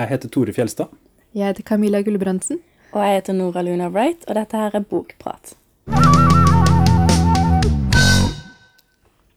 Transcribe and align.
Jeg 0.00 0.08
heter 0.14 0.30
Tore 0.32 0.52
Fjelstad. 0.56 0.92
Jeg 1.36 1.50
heter 1.50 1.64
Camilla 1.68 1.98
Gulbrandsen. 2.00 2.56
Og 2.96 3.02
jeg 3.04 3.18
heter 3.18 3.34
Nora 3.36 3.60
Luna 3.62 3.90
Wright, 3.92 4.22
og 4.28 4.38
dette 4.38 4.56
her 4.56 4.72
er 4.78 4.86
Bokprat. 4.88 5.52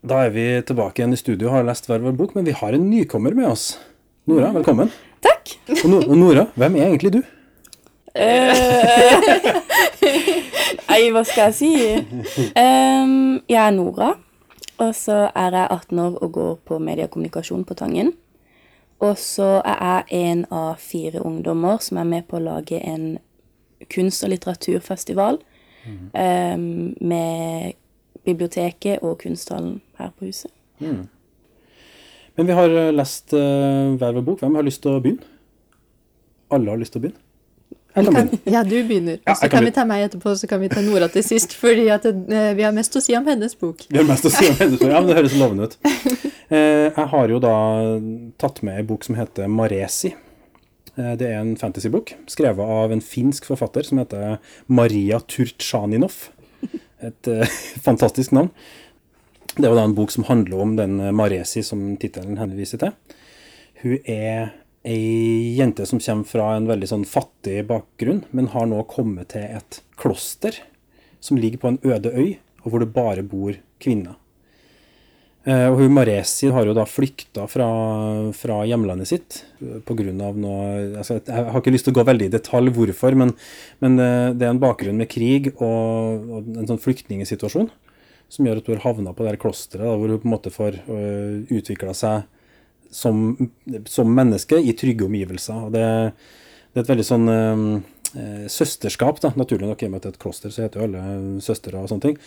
Da 0.08 0.22
er 0.24 0.32
vi 0.32 0.46
tilbake 0.64 1.02
igjen 1.02 1.18
i 1.18 1.20
studio 1.20 1.50
og 1.50 1.58
har 1.58 1.68
lest 1.68 1.92
hver 1.92 2.00
vår 2.06 2.16
bok, 2.16 2.32
men 2.38 2.48
vi 2.48 2.56
har 2.56 2.78
en 2.78 2.88
nykommer 2.88 3.36
med 3.36 3.50
oss. 3.50 3.66
Nora, 4.32 4.54
velkommen. 4.56 4.94
Takk! 5.26 5.52
Og, 5.68 5.84
no 5.92 6.00
og 6.00 6.16
Nora, 6.22 6.48
hvem 6.56 6.80
er 6.80 6.88
egentlig 6.88 7.12
du? 7.18 7.22
Eh, 8.16 8.56
Nei, 10.94 11.04
hva 11.12 11.28
skal 11.28 11.52
jeg 11.52 11.60
si? 11.60 11.74
Um, 12.56 13.42
jeg 13.52 13.60
er 13.68 13.76
Nora, 13.76 14.14
og 14.80 14.96
så 14.96 15.26
er 15.28 15.60
jeg 15.60 15.68
18 15.68 16.06
år 16.08 16.20
og 16.24 16.36
går 16.40 16.60
på 16.72 16.80
mediekommunikasjon 16.88 17.68
på 17.68 17.82
Tangen. 17.84 18.16
Og 19.00 19.18
så 19.18 19.62
er 19.66 19.80
jeg 19.84 20.22
en 20.26 20.46
av 20.52 20.76
fire 20.80 21.24
ungdommer 21.26 21.82
som 21.84 21.98
er 21.98 22.08
med 22.08 22.28
på 22.30 22.38
å 22.38 22.44
lage 22.44 22.80
en 22.80 23.18
kunst- 23.92 24.24
og 24.24 24.32
litteraturfestival 24.32 25.40
ehm, 26.14 26.94
med 27.02 27.74
biblioteket 28.24 29.04
og 29.04 29.18
kunsthallen 29.26 29.82
her 30.00 30.14
på 30.18 30.30
huset. 30.30 30.52
Men 32.36 32.48
vi 32.48 32.56
har 32.58 32.70
eh, 32.70 32.94
lest 32.94 33.34
uh, 33.34 33.94
hver 34.00 34.16
vår 34.16 34.26
bok. 34.26 34.40
Hvem 34.42 34.56
har 34.58 34.66
lyst 34.66 34.82
til 34.86 34.96
å 34.96 35.02
begynne? 35.04 35.28
Alle 36.54 36.74
har 36.74 36.82
lyst 36.82 36.96
til 36.96 37.02
å 37.02 37.06
begynne? 37.06 37.23
Kan 37.94 38.30
ja, 38.44 38.64
du 38.64 38.84
begynner. 38.84 39.20
Ja, 39.22 39.32
Og 39.32 39.38
så 39.38 39.48
kan 39.48 39.60
kan 39.60 39.68
vi 39.68 39.72
ta 39.76 39.86
meg 39.86 40.08
etterpå, 40.08 40.34
så 40.36 40.48
kan 40.50 40.62
vi 40.64 40.70
ta 40.72 40.82
Nora 40.82 41.08
til 41.14 41.24
sist. 41.26 41.54
Fordi 41.54 41.86
eh, 41.94 42.54
vi 42.58 42.66
har 42.66 42.74
mest 42.74 42.96
å 42.98 43.02
si 43.04 43.14
om 43.18 43.28
hennes 43.30 43.54
bok. 43.60 43.86
Vi 43.90 44.00
har 44.00 44.08
mest 44.08 44.26
å 44.26 44.32
si 44.34 44.48
om 44.50 44.58
hennes 44.58 44.80
bok. 44.82 44.90
Ja, 44.90 45.02
men 45.02 45.12
det 45.12 45.18
høres 45.22 45.40
lovende 45.40 45.70
ut. 45.70 45.80
Eh, 46.54 46.92
jeg 46.92 47.08
har 47.10 47.32
jo 47.32 47.38
da 47.42 47.54
tatt 48.38 48.60
med 48.68 48.76
en 48.78 48.86
bok 48.86 49.06
som 49.08 49.16
heter 49.18 49.48
Maresi. 49.50 50.12
Eh, 51.00 51.14
det 51.18 51.26
er 51.32 51.40
en 51.40 51.56
fantasybok 51.58 52.12
skrevet 52.30 52.74
av 52.76 52.92
en 52.94 53.02
finsk 53.02 53.48
forfatter 53.50 53.88
som 53.88 53.98
heter 53.98 54.36
Maria 54.68 55.18
Turchaninov. 55.24 56.28
Et 57.02 57.30
fantastisk 57.88 58.36
navn. 58.38 58.52
Det 59.56 59.66
jo 59.66 59.80
da 59.80 59.88
en 59.88 59.98
bok 59.98 60.14
som 60.14 60.28
handler 60.28 60.62
om 60.62 60.76
den 60.78 61.00
Maresi 61.18 61.64
som 61.66 61.96
tittelen 61.98 62.38
henviser 62.38 62.84
til. 62.84 62.94
Hun 63.82 63.98
er 64.06 64.54
ei 64.84 65.54
jente 65.58 65.86
som 65.88 66.02
kommer 66.04 66.28
fra 66.28 66.50
en 66.58 66.68
veldig 66.68 66.90
sånn 66.90 67.06
fattig 67.08 67.62
bakgrunn, 67.70 68.24
men 68.32 68.52
har 68.52 68.68
nå 68.68 68.82
kommet 68.92 69.32
til 69.34 69.46
et 69.48 69.80
kloster 70.00 70.60
som 71.24 71.40
ligger 71.40 71.62
på 71.62 71.72
en 71.72 71.80
øde 71.88 72.12
øy, 72.12 72.36
og 72.64 72.72
hvor 72.72 72.84
det 72.84 72.92
bare 72.96 73.24
bor 73.24 73.56
kvinner. 73.84 74.18
Eh, 75.44 75.68
Og 75.68 75.82
hun 75.82 75.92
Maresi 75.92 76.48
har 76.56 76.68
jo 76.68 76.76
da 76.76 76.86
flykta 76.88 77.48
fra, 77.52 77.68
fra 78.32 78.62
hjemlandet 78.68 79.10
sitt 79.10 79.42
pga. 79.84 80.12
noe 80.16 81.00
altså, 81.00 81.20
Jeg 81.20 81.48
har 81.52 81.60
ikke 81.60 81.74
lyst 81.76 81.88
til 81.88 81.92
å 81.92 82.00
gå 82.00 82.06
veldig 82.08 82.30
i 82.30 82.36
detalj 82.36 82.72
hvorfor, 82.72 83.16
men, 83.20 83.34
men 83.84 84.00
eh, 84.00 84.32
det 84.32 84.48
er 84.48 84.54
en 84.54 84.64
bakgrunn 84.64 85.00
med 85.00 85.12
krig 85.12 85.52
og, 85.58 86.30
og 86.32 86.54
en 86.56 86.70
sånn 86.70 86.80
flyktningsituasjon 86.80 87.72
som 88.32 88.48
gjør 88.48 88.62
at 88.62 88.70
hun 88.70 88.80
har 88.80 88.88
havna 88.88 89.12
på 89.14 89.26
det 89.26 89.34
her 89.34 89.42
klosteret, 89.42 89.84
hvor 89.84 90.10
hun 90.10 90.22
på 90.22 90.26
en 90.26 90.34
måte 90.34 90.54
får 90.54 90.80
uh, 90.88 91.44
utvikla 91.54 91.94
seg 91.94 92.24
som, 92.94 93.34
som 93.90 94.14
menneske 94.14 94.60
i 94.62 94.76
trygge 94.78 95.08
omgivelser. 95.08 95.68
Det, 95.74 95.86
det 96.74 96.82
er 96.82 96.86
et 96.86 96.92
veldig 96.94 97.06
sånn 97.08 97.32
eh, 97.34 97.64
eh, 98.20 98.46
søsterskap, 98.52 99.22
da. 99.24 99.34
naturlig 99.40 99.70
nok 99.70 99.84
i 99.84 99.90
og 99.90 99.94
med 99.94 100.02
at 100.02 100.08
det 100.08 100.12
er 100.14 100.18
et 100.18 100.24
kloster, 100.24 100.54
så 100.54 100.66
heter 100.66 100.82
jo 100.82 100.88
alle 100.90 101.42
søstre 101.46 101.80
og 101.80 101.90
sånne 101.92 102.08
ting. 102.08 102.20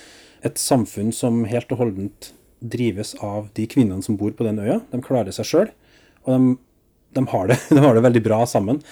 Et 0.46 0.60
samfunn 0.60 1.12
som 1.14 1.44
helt 1.50 1.72
og 1.74 1.82
holdent 1.84 2.32
drives 2.60 3.14
av 3.24 3.50
de 3.56 3.66
kvinnene 3.70 4.04
som 4.04 4.16
bor 4.18 4.32
på 4.34 4.46
den 4.46 4.60
øya. 4.62 4.80
De 4.92 5.02
klarer 5.04 5.34
seg 5.34 5.48
sjøl, 5.48 5.70
og 6.24 6.32
de, 6.32 6.56
de, 7.18 7.26
har 7.32 7.52
det, 7.52 7.60
de 7.74 7.84
har 7.84 7.96
det 7.96 8.04
veldig 8.08 8.24
bra 8.26 8.42
sammen. 8.48 8.82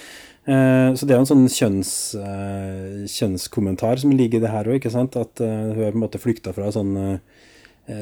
Eh, 0.45 0.91
så 0.93 1.07
det 1.07 1.15
er 1.15 1.21
jo 1.21 1.25
en 1.25 1.31
sånn 1.31 1.49
kjønns, 1.49 1.93
eh, 2.21 3.05
kjønnskommentar 3.09 4.03
som 4.03 4.13
ligger 4.13 4.41
i 4.41 4.45
det 4.45 4.53
her 4.53 4.69
òg, 4.69 4.79
ikke 4.81 4.93
sant. 4.93 5.17
At 5.17 5.41
eh, 5.45 5.49
hun 5.73 5.81
har 5.81 5.95
på 5.95 5.99
en 5.99 6.05
måte 6.05 6.21
flykta 6.21 6.53
fra 6.57 6.71
sånn 6.75 6.93
eh, 7.01 7.45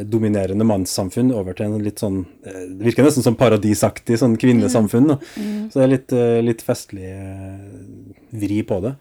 dominerende 0.07 0.67
mannssamfunn 0.67 1.33
over 1.35 1.57
til 1.59 1.67
en 1.67 1.83
litt 1.83 1.99
sånn 1.99 2.21
eh, 2.47 2.69
Det 2.71 2.87
virker 2.87 3.07
nesten 3.07 3.25
som 3.25 3.35
paradisaktig 3.39 4.19
sånn 4.21 4.37
kvinnesamfunn. 4.39 5.11
Da. 5.11 5.17
Så 5.73 5.81
det 5.81 5.85
er 5.85 5.93
litt, 5.93 6.15
eh, 6.15 6.39
litt 6.45 6.63
festlig 6.63 7.09
eh, 7.11 7.65
vri 8.31 8.61
på 8.69 8.79
det. 8.85 8.95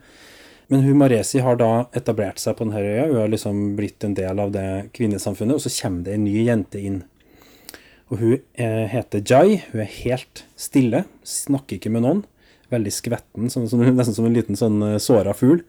Men 0.71 0.85
hun 0.85 0.97
Maresi 1.01 1.41
har 1.43 1.57
da 1.59 1.71
etablert 1.97 2.39
seg 2.39 2.55
på 2.55 2.63
denne 2.63 2.79
øya. 2.79 3.07
Hun 3.09 3.17
har 3.19 3.31
liksom 3.33 3.63
blitt 3.75 4.05
en 4.07 4.15
del 4.15 4.39
av 4.39 4.53
det 4.55 4.67
kvinnesamfunnet, 4.95 5.57
og 5.57 5.65
så 5.65 5.73
kommer 5.81 6.05
det 6.05 6.15
en 6.15 6.23
ny 6.23 6.45
jente 6.47 6.79
inn. 6.79 7.01
Og 8.07 8.21
hun 8.21 8.37
eh, 8.55 8.85
heter 8.91 9.23
Jai. 9.27 9.61
Hun 9.73 9.83
er 9.83 9.91
helt 10.01 10.45
stille, 10.59 11.05
snakker 11.27 11.77
ikke 11.77 11.91
med 11.91 12.05
noen. 12.05 12.25
Veldig 12.71 12.93
skvetten, 12.95 13.51
sånn, 13.51 13.67
som, 13.67 13.83
nesten 13.83 14.15
som 14.15 14.27
en 14.27 14.35
liten 14.35 14.59
sånn 14.59 14.79
eh, 14.93 14.99
såra 15.03 15.35
fugl. 15.35 15.59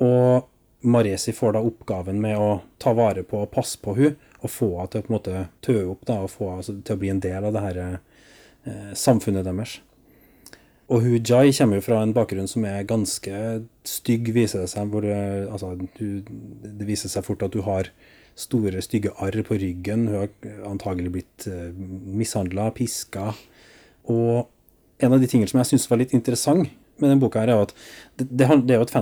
Og 0.00 0.48
Maresi 0.80 1.32
får 1.32 1.56
da 1.56 1.62
oppgaven 1.64 2.20
med 2.20 2.38
å 2.38 2.50
ta 2.82 2.92
vare 2.96 3.24
på 3.26 3.42
og 3.44 3.52
passe 3.54 3.80
på 3.82 3.96
hun, 3.96 4.16
og 4.42 4.52
få 4.52 4.68
henne 4.76 4.90
til 4.92 5.00
å 5.00 5.06
på 5.06 5.10
en 5.10 5.16
måte 5.16 5.44
tø 5.64 5.78
opp 5.92 6.04
da, 6.06 6.20
og 6.22 6.32
få 6.34 6.50
henne 6.50 6.62
altså, 6.62 6.76
til 6.84 6.96
å 6.96 7.00
bli 7.00 7.12
en 7.14 7.22
del 7.24 7.48
av 7.48 7.56
det 7.56 7.64
her 7.64 7.82
eh, 7.82 8.92
samfunnet 8.94 9.46
deres. 9.46 9.78
Og 10.86 11.02
hun 11.02 11.16
Jai 11.18 11.50
kommer 11.56 11.80
jo 11.80 11.86
fra 11.88 11.98
en 12.04 12.14
bakgrunn 12.14 12.46
som 12.50 12.66
er 12.68 12.86
ganske 12.86 13.38
stygg, 13.88 14.30
viser 14.36 14.62
det 14.62 14.70
seg. 14.70 14.92
Hvor, 14.92 15.06
eh, 15.08 15.48
altså, 15.50 15.72
det 15.98 16.86
viser 16.86 17.10
seg 17.10 17.26
fort 17.26 17.42
at 17.42 17.56
hun 17.58 17.66
har 17.66 17.90
store, 18.38 18.82
stygge 18.84 19.14
arr 19.22 19.40
på 19.48 19.58
ryggen. 19.58 20.06
Hun 20.12 20.20
har 20.20 20.62
antagelig 20.68 21.12
blitt 21.14 21.48
uh, 21.48 21.72
mishandla, 21.72 22.68
piska. 22.76 23.32
Og 24.12 24.46
en 25.02 25.16
av 25.16 25.22
de 25.22 25.30
tingene 25.30 25.50
som 25.50 25.62
jeg 25.62 25.72
syns 25.72 25.88
var 25.90 26.02
litt 26.02 26.14
interessant 26.16 26.68
med 27.00 27.08
denne 27.08 27.20
boka, 27.20 27.42
her 27.42 27.52
er 27.52 27.66
at 27.66 27.74
det, 28.20 28.28
det, 28.28 28.48
det 28.68 28.76
er 28.76 28.80
jo 28.80 28.86
et 28.86 28.94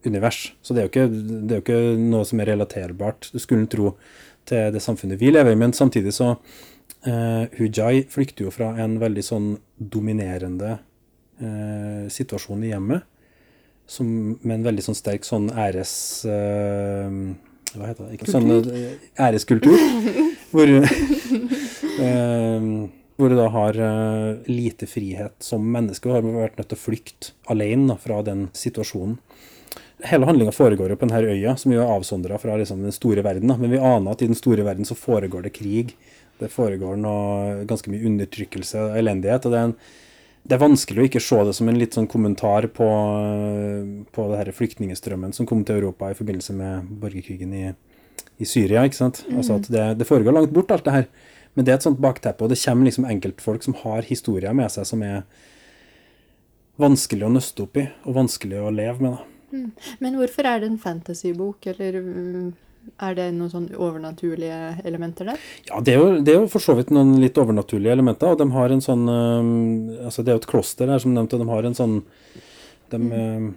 fantasy-univers. 0.00 0.52
Så 0.62 0.74
det 0.74 0.82
er, 0.82 0.88
jo 0.88 0.90
ikke, 0.90 1.08
det 1.46 1.54
er 1.54 1.60
jo 1.60 1.64
ikke 1.64 1.98
noe 1.98 2.24
som 2.24 2.40
er 2.40 2.46
relaterbart. 2.46 3.30
Du 3.32 3.38
skulle 3.38 3.66
tro 3.66 3.94
til 4.46 4.72
det 4.72 4.82
samfunnet 4.82 5.20
vi 5.20 5.30
lever 5.30 5.52
i, 5.52 5.56
men 5.56 5.72
samtidig 5.72 6.12
så 6.12 6.36
eh, 7.06 7.46
Hujai 7.58 8.06
flykter 8.08 8.44
jo 8.44 8.50
fra 8.50 8.74
en 8.80 8.98
veldig 9.00 9.22
sånn 9.24 9.58
dominerende 9.78 10.78
eh, 11.40 12.08
situasjon 12.10 12.64
i 12.64 12.72
hjemmet, 12.72 13.02
som, 13.86 14.06
med 14.42 14.60
en 14.60 14.64
veldig 14.64 14.82
sånn 14.82 14.98
sterk 14.98 15.24
sånn 15.24 15.50
æres... 15.50 16.24
eh, 16.24 17.10
hva 17.70 17.86
heter 17.86 18.08
det? 18.08 18.16
Ikke, 18.16 18.26
sånn 18.26 18.50
eh, 18.50 18.94
æreskultur. 19.22 19.76
hvor, 20.50 20.66
eh, 22.02 22.64
hvor 23.14 23.30
du 23.30 23.36
da 23.38 23.46
har 23.54 23.78
eh, 23.78 24.48
lite 24.50 24.88
frihet 24.90 25.36
som 25.44 25.68
menneske, 25.70 26.08
og 26.08 26.16
har 26.16 26.26
vært 26.26 26.58
nødt 26.58 26.72
til 26.72 26.80
å 26.80 26.82
flykte 26.82 27.30
alene 27.52 27.92
da, 27.92 27.96
fra 28.00 28.24
den 28.26 28.48
situasjonen. 28.58 29.20
Hele 30.08 30.28
handlinga 30.28 30.52
foregår 30.54 30.92
jo 30.92 30.98
på 31.00 31.08
denne 31.08 31.34
øya, 31.34 31.56
som 31.60 31.72
jo 31.74 31.82
er 31.82 31.92
avsondra 31.92 32.38
fra 32.40 32.56
liksom, 32.60 32.82
den 32.86 32.94
store 32.94 33.24
verden. 33.26 33.50
Da. 33.50 33.56
Men 33.60 33.74
vi 33.74 33.80
aner 33.80 34.14
at 34.14 34.22
i 34.22 34.28
den 34.30 34.38
store 34.38 34.64
verden 34.66 34.88
så 34.88 34.96
foregår 34.98 35.44
det 35.46 35.54
krig. 35.56 35.96
Det 36.40 36.48
foregår 36.52 36.96
noe, 37.00 37.64
ganske 37.68 37.92
mye 37.92 38.06
undertrykkelse 38.08 38.86
og 38.86 39.00
elendighet. 39.00 39.44
og 39.44 39.52
det 39.52 39.58
er 39.58 39.68
en 39.70 39.76
det 40.40 40.56
er 40.56 40.62
vanskelig 40.62 41.02
å 41.02 41.06
ikke 41.06 41.20
se 41.22 41.38
det 41.44 41.52
som 41.56 41.68
en 41.68 41.78
litt 41.78 41.96
sånn 41.96 42.08
kommentar 42.10 42.64
på, 42.72 42.86
på 44.08 44.28
det 44.30 44.38
her 44.40 44.50
flyktningstrømmen 44.56 45.34
som 45.36 45.46
kom 45.48 45.66
til 45.68 45.76
Europa 45.76 46.08
i 46.10 46.16
forbindelse 46.16 46.56
med 46.56 46.88
borgerkrigen 47.02 47.52
i, 47.54 47.66
i 48.40 48.48
Syria. 48.48 48.86
ikke 48.88 48.98
sant? 48.98 49.20
Altså 49.34 49.58
at 49.60 49.68
det, 49.70 49.84
det 50.00 50.08
foregår 50.08 50.34
langt 50.34 50.54
bort, 50.56 50.72
alt 50.72 50.86
det 50.88 50.96
her. 50.96 51.06
Men 51.54 51.66
det 51.66 51.74
er 51.74 51.80
et 51.80 51.86
sånt 51.86 52.00
bakteppe, 52.00 52.46
og 52.46 52.52
det 52.52 52.60
kommer 52.62 52.88
liksom 52.88 53.08
enkeltfolk 53.10 53.66
som 53.66 53.76
har 53.82 54.06
historier 54.08 54.56
med 54.56 54.72
seg 54.72 54.88
som 54.88 55.04
er 55.04 55.26
vanskelig 56.80 57.26
å 57.26 57.34
nøste 57.34 57.66
opp 57.66 57.76
i, 57.76 57.84
og 58.08 58.16
vanskelig 58.16 58.62
å 58.62 58.72
leve 58.72 59.04
med. 59.04 59.18
da. 59.18 59.39
Men 60.00 60.18
hvorfor 60.18 60.48
er 60.48 60.60
det 60.62 60.70
en 60.70 60.80
fantasybok, 60.80 61.70
eller 61.72 62.00
mm, 62.04 62.50
er 63.06 63.16
det 63.18 63.26
noen 63.36 63.52
sånn 63.52 63.68
overnaturlige 63.76 64.58
elementer 64.88 65.32
der? 65.32 65.48
Ja, 65.68 65.80
det 65.84 65.94
er, 65.94 65.98
jo, 66.00 66.20
det 66.24 66.34
er 66.34 66.38
jo 66.40 66.52
for 66.52 66.64
så 66.64 66.76
vidt 66.78 66.92
noen 66.94 67.16
litt 67.22 67.38
overnaturlige 67.40 67.96
elementer, 67.96 68.32
og 68.32 68.40
de 68.40 68.48
har 68.54 68.74
en 68.74 68.84
sånn 68.84 69.08
Altså, 69.10 70.24
det 70.24 70.32
er 70.32 70.38
jo 70.38 70.44
et 70.44 70.52
kloster 70.52 70.90
her, 70.90 71.02
som 71.02 71.14
nevnt, 71.16 71.34
og 71.36 71.42
de 71.42 71.50
har 71.50 71.68
en 71.68 71.76
sånn 71.76 71.98
De 72.90 73.00
øhm, 73.00 73.50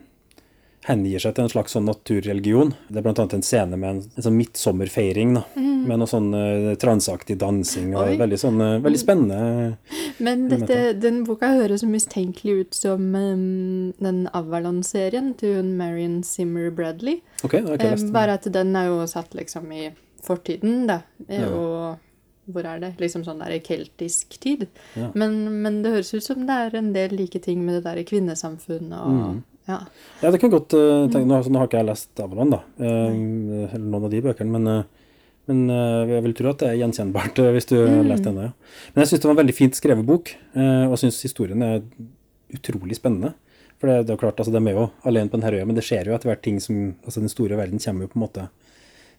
hengir 0.87 1.21
seg 1.23 1.35
til 1.35 1.45
en 1.45 1.51
slags 1.51 1.73
sånn 1.75 1.85
naturreligion. 1.87 2.73
Det 2.89 2.99
er 3.01 3.07
annet 3.11 3.33
en 3.37 3.45
scene 3.45 3.77
med 3.79 3.89
en, 3.89 4.01
en 4.17 4.25
sånn 4.25 4.35
midtsommerfeiring, 4.37 5.33
da. 5.37 5.43
Med 5.83 5.99
noe 5.99 6.07
sånn 6.07 6.29
uh, 6.35 6.69
transeaktig 6.79 7.37
dansing, 7.41 7.91
og 7.95 8.05
Oi. 8.13 8.17
veldig 8.19 8.39
sånn 8.39 8.61
uh, 8.63 8.77
Veldig 8.83 9.01
spennende. 9.01 9.77
Men 10.23 10.45
dette, 10.51 10.93
den 10.99 11.23
boka 11.27 11.49
høres 11.57 11.83
så 11.83 11.89
mistenkelig 11.91 12.55
ut 12.61 12.77
som 12.77 13.09
um, 13.15 13.91
den 14.03 14.23
Avalon-serien 14.35 15.33
til 15.39 15.57
hun 15.59 15.73
Marion 15.79 16.21
Simmer 16.27 16.71
Bradley. 16.71 17.19
Ok, 17.43 17.57
det 17.57 17.63
har 17.65 17.75
jeg 17.75 17.79
ikke 17.81 17.91
lest. 17.91 18.07
lest. 18.07 18.15
bare 18.15 18.39
at 18.39 18.49
den 18.55 18.75
er 18.79 18.89
jo 18.91 19.03
satt 19.11 19.35
liksom 19.35 19.71
i 19.75 19.89
fortiden, 20.23 20.85
da. 20.87 21.01
Eh, 21.27 21.41
Ja. 21.43 21.51
Og 21.51 22.51
hvor 22.51 22.65
er 22.67 22.79
det? 22.83 22.89
Liksom 22.99 23.23
sånn 23.23 23.39
der 23.39 23.55
keltisk 23.63 24.35
tid. 24.43 24.65
Ja. 24.99 25.09
Men, 25.15 25.61
men 25.63 25.81
det 25.83 25.93
høres 25.93 26.13
ut 26.13 26.25
som 26.25 26.41
det 26.47 26.55
er 26.65 26.75
en 26.75 26.89
del 26.95 27.15
like 27.15 27.39
ting 27.39 27.61
med 27.63 27.79
det 27.79 27.83
der 27.87 28.03
kvinnesamfunnet 28.07 28.99
og 28.99 29.13
Mm. 29.13 29.43
Ja. 29.69 29.77
Ja, 30.21 30.31
det 30.31 30.39
kan 30.39 30.49
jeg 30.49 30.57
godt 30.57 30.75
uh, 30.75 31.05
tenke. 31.11 31.27
Nå, 31.29 31.39
nå 31.47 31.61
har 31.61 31.69
ikke 31.69 31.79
jeg 31.79 31.89
lest 31.91 32.23
Avalon, 32.23 32.51
da. 32.55 32.59
uh, 32.81 33.69
eller 33.69 33.85
noen 33.85 34.07
av 34.09 34.11
de 34.11 34.23
bøkene, 34.25 34.57
men, 34.57 34.67
uh, 34.67 35.21
men 35.51 35.61
jeg 36.11 36.23
vil 36.23 36.35
tro 36.39 36.51
at 36.51 36.63
det 36.63 36.71
er 36.71 36.81
gjenkjennbart 36.81 37.39
hvis 37.55 37.69
du 37.71 37.77
har 37.81 38.03
lest 38.07 38.27
denne. 38.27 38.49
Ja. 38.51 38.83
Men 38.93 39.03
jeg 39.03 39.11
syns 39.11 39.23
det 39.23 39.29
var 39.29 39.35
en 39.35 39.41
veldig 39.43 39.55
fint 39.57 39.79
skrevet 39.79 40.07
bok, 40.07 40.31
og 40.55 40.93
syns 41.01 41.17
historien 41.25 41.65
er 41.67 41.81
utrolig 42.55 42.95
spennende. 42.95 43.33
For 43.83 43.91
det, 43.91 44.05
det 44.07 44.13
er 44.13 44.21
klart, 44.21 44.39
altså, 44.39 44.53
De 44.55 44.61
er 44.63 44.77
jo 44.77 44.85
alene 45.03 45.27
på 45.27 45.35
denne 45.35 45.51
øya, 45.51 45.65
men 45.67 45.75
det 45.75 45.83
skjer 45.83 46.07
jo 46.07 46.13
etter 46.15 46.29
hvert 46.31 46.43
ting 46.45 46.61
som 46.63 46.77
altså 47.03 47.19
Den 47.19 47.33
store 47.33 47.57
verden 47.59 47.81
kommer 47.83 48.05
jo 48.05 48.13
på 48.13 48.15
en 48.15 48.23
måte 48.23 48.45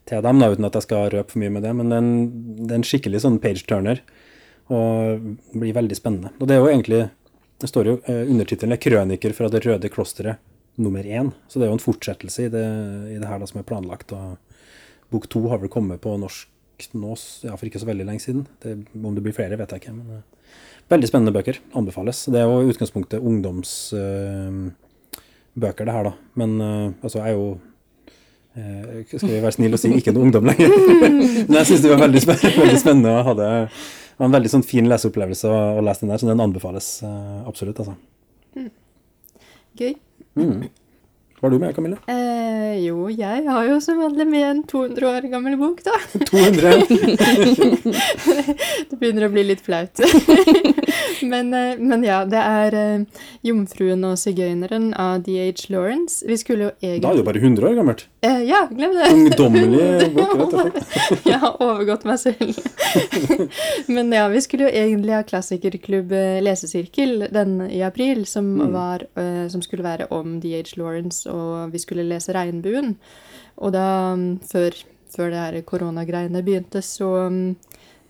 til 0.08 0.22
dem, 0.24 0.40
da, 0.40 0.48
uten 0.52 0.68
at 0.68 0.78
jeg 0.78 0.86
skal 0.86 1.10
røpe 1.12 1.32
for 1.32 1.42
mye 1.42 1.52
med 1.52 1.64
det. 1.64 1.74
Men 1.76 1.92
det 1.92 1.98
er 1.98 2.06
en, 2.06 2.14
det 2.62 2.70
er 2.70 2.80
en 2.80 2.86
skikkelig 2.88 3.20
sånn 3.24 3.36
page-turner, 3.44 4.00
og 4.72 5.28
blir 5.52 5.76
veldig 5.76 5.96
spennende. 5.96 6.32
Og 6.38 6.48
det 6.48 6.56
er 6.56 6.64
jo 6.64 6.70
egentlig 6.72 7.02
Det 7.60 7.70
står 7.70 7.90
jo 7.90 7.94
eh, 8.10 8.24
undertittelen 8.30 8.74
er 8.74 8.82
'Krøniker 8.82 9.34
fra 9.36 9.48
Det 9.48 9.62
røde 9.64 9.90
klosteret 9.92 10.42
nummer 10.76 11.02
én'. 11.02 11.32
Så 11.48 11.58
det 11.58 11.66
er 11.66 11.72
jo 11.72 11.78
en 11.78 11.86
fortsettelse 11.86 12.46
i 12.46 12.52
det, 12.52 12.66
i 13.14 13.18
det 13.18 13.28
her 13.28 13.38
da, 13.38 13.46
som 13.46 13.60
er 13.60 13.68
planlagt. 13.68 14.12
og 14.12 14.36
Bok 15.10 15.28
to 15.30 15.46
har 15.48 15.58
vel 15.62 15.70
kommet 15.70 16.00
på 16.00 16.16
norsk 16.18 16.48
nå 16.92 17.14
ja, 17.46 17.54
for 17.54 17.66
ikke 17.66 17.78
så 17.78 17.86
veldig 17.86 18.06
lenge 18.06 18.20
siden. 18.20 18.46
Det, 18.60 18.86
om 18.98 19.14
det 19.14 19.22
blir 19.22 19.32
flere, 19.36 19.56
vet 19.56 19.70
jeg 19.70 19.84
ikke. 19.84 19.94
men... 19.94 20.16
eh, 20.18 20.22
Veldig 20.92 21.08
spennende 21.08 21.32
bøker. 21.32 21.58
Anbefales. 21.72 22.26
Det 22.28 22.40
er 22.40 22.44
jo 22.44 22.60
i 22.60 22.72
utgangspunktet 22.72 23.22
ungdomsbøker, 23.24 24.74
eh, 25.56 25.86
det 25.86 25.94
her, 25.94 26.10
da. 26.10 26.12
Men 26.36 26.60
uh, 26.60 26.92
altså, 27.00 27.22
jeg 27.22 27.28
er 27.28 27.32
jo 27.38 27.46
uh, 28.58 29.04
Skal 29.08 29.30
vi 29.30 29.40
være 29.40 29.52
snille 29.56 29.78
og 29.78 29.80
si 29.80 29.92
ikke 29.96 30.12
noe 30.12 30.26
ungdom 30.28 30.44
lenger? 30.50 30.68
Men 31.48 31.56
jeg 31.56 31.70
syns 31.70 31.86
det 31.86 31.92
var 31.94 32.04
veldig, 32.04 32.22
veldig 32.28 32.80
spennende 32.82 33.16
og 34.14 34.22
var 34.22 34.30
en 34.30 34.36
veldig 34.36 34.52
sånn 34.52 34.66
fin 34.66 34.88
leseopplevelse 34.90 35.50
å, 35.50 35.60
å 35.78 35.84
lese 35.84 36.04
den 36.04 36.12
der, 36.12 36.22
så 36.22 36.30
den 36.30 36.42
anbefales 36.44 36.88
absolutt, 37.48 37.82
altså. 37.82 37.96
Mm. 38.54 38.70
Gøy. 39.80 39.94
Mm. 40.38 40.68
Var 41.44 41.50
du 41.50 41.58
med, 41.58 41.76
Camilla? 41.76 41.96
Eh, 42.08 42.86
jo, 42.86 43.10
jeg 43.12 43.42
har 43.44 43.66
jo 43.68 43.74
som 43.84 43.98
vanlig 44.00 44.24
med 44.30 44.44
en 44.48 44.60
200 44.64 45.08
år 45.10 45.26
gammel 45.28 45.58
bok, 45.60 45.82
da. 45.84 45.92
200? 46.30 46.70
det 48.88 48.96
begynner 48.96 49.26
å 49.26 49.28
bli 49.34 49.44
litt 49.50 49.60
flaut. 49.60 50.00
men, 51.34 51.52
eh, 51.52 51.74
men, 51.76 52.00
ja, 52.06 52.22
det 52.24 52.40
er 52.40 52.76
uh, 52.78 53.04
'Jomfruen 53.44 54.06
og 54.08 54.16
sigøyneren' 54.22 54.94
av 54.96 55.20
D.H. 55.26 55.68
Lawrence. 55.74 56.24
Vi 56.24 56.38
skulle 56.40 56.70
jo 56.70 56.72
egentlig 56.80 57.04
Da 57.04 57.12
er 57.12 57.20
du 57.20 57.28
bare 57.28 57.44
100 57.44 57.68
år 57.68 57.76
gammelt. 57.76 58.06
Eh, 58.24 58.40
ja, 58.48 58.62
glem 58.72 58.96
det. 58.96 59.12
Ungdommelig 59.12 60.08
bok, 60.16 60.32
rett 60.40 60.42
og 60.46 60.56
slett. 60.56 61.28
jeg 61.28 61.42
har 61.44 61.60
overgått 61.60 62.08
meg 62.08 62.24
selv. 62.24 62.56
men 63.98 64.16
ja, 64.16 64.24
vi 64.32 64.40
skulle 64.46 64.70
jo 64.70 64.72
egentlig 64.72 65.12
ha 65.18 65.20
klassikerklubb 65.28 66.16
lesesirkel 66.48 67.28
den 67.36 67.68
i 67.68 67.84
april, 67.84 68.24
som, 68.24 68.48
mm. 68.62 68.66
var, 68.72 69.04
som 69.52 69.60
skulle 69.60 69.84
være 69.84 70.08
om 70.08 70.40
D.H. 70.40 70.80
Lawrence 70.80 71.33
og 71.34 71.72
vi 71.72 71.82
skulle 71.82 72.06
lese 72.06 72.32
'Regnbuen'. 72.32 72.94
Og 73.56 73.72
da, 73.72 74.14
mm, 74.14 74.40
før, 74.50 74.74
før 75.16 75.30
det 75.30 75.38
her 75.38 75.60
koronagreiene 75.62 76.42
begynte, 76.42 76.82
så, 76.82 77.28
mm, 77.30 77.56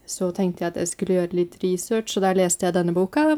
så, 0.06 0.31
tenkte 0.32 0.65
jeg 0.65 0.73
at 0.73 0.76
jeg 0.76 0.88
skulle 0.88 1.15
gjøre 1.15 1.37
litt 1.37 1.56
research, 1.65 2.17
og 2.17 2.23
der 2.23 2.41
leste 2.41 2.67
jeg 2.67 2.75
denne 2.75 2.94
boka. 2.94 3.37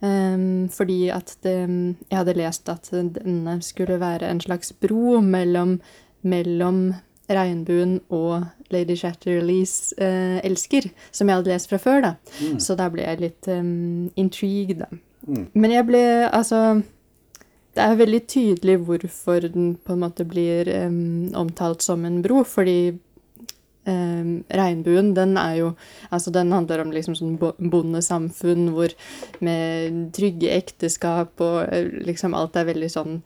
Um, 0.00 0.68
fordi 0.68 1.08
at 1.08 1.36
det, 1.42 1.68
mm, 1.68 1.96
jeg 2.10 2.18
hadde 2.18 2.36
lest 2.38 2.68
at 2.68 2.88
denne 2.92 3.62
skulle 3.62 4.00
være 4.00 4.30
en 4.30 4.40
slags 4.40 4.72
bro 4.72 5.20
mellom, 5.20 5.80
mellom 6.22 6.94
Regnbuen 7.28 8.00
og 8.08 8.46
Lady 8.70 8.96
Shatterleys 8.96 9.94
uh, 10.00 10.40
'Elsker', 10.40 10.90
som 11.12 11.28
jeg 11.28 11.36
hadde 11.36 11.50
lest 11.50 11.68
fra 11.68 11.76
før. 11.76 12.00
da. 12.00 12.14
Mm. 12.40 12.60
Så 12.60 12.76
da 12.76 12.88
ble 12.88 13.02
jeg 13.02 13.20
litt 13.20 13.48
um, 13.48 14.10
intrigued, 14.16 14.78
da. 14.78 14.86
Mm. 15.26 15.48
Men 15.54 15.70
jeg 15.70 15.86
ble 15.86 16.04
altså 16.32 16.82
det 17.78 17.84
er 17.84 17.98
veldig 18.00 18.22
tydelig 18.26 18.78
hvorfor 18.88 19.46
den 19.46 19.76
på 19.78 19.94
en 19.94 20.02
måte 20.02 20.26
blir 20.26 20.68
um, 20.88 21.28
omtalt 21.38 21.84
som 21.86 22.04
en 22.08 22.20
bro, 22.24 22.42
fordi 22.46 22.98
um, 23.86 24.32
regnbuen, 24.50 25.14
den 25.16 25.36
er 25.38 25.54
jo 25.60 25.72
Altså, 26.10 26.32
den 26.34 26.52
handler 26.52 26.82
om 26.82 26.92
liksom 26.92 27.14
sånn 27.18 27.36
bondesamfunn 27.38 28.72
hvor 28.74 28.94
med 29.44 30.08
trygge 30.16 30.50
ekteskap 30.56 31.38
og 31.44 31.60
eh, 31.68 31.92
liksom 32.08 32.34
alt 32.34 32.58
er 32.58 32.72
veldig 32.72 32.90
sånn 32.92 33.20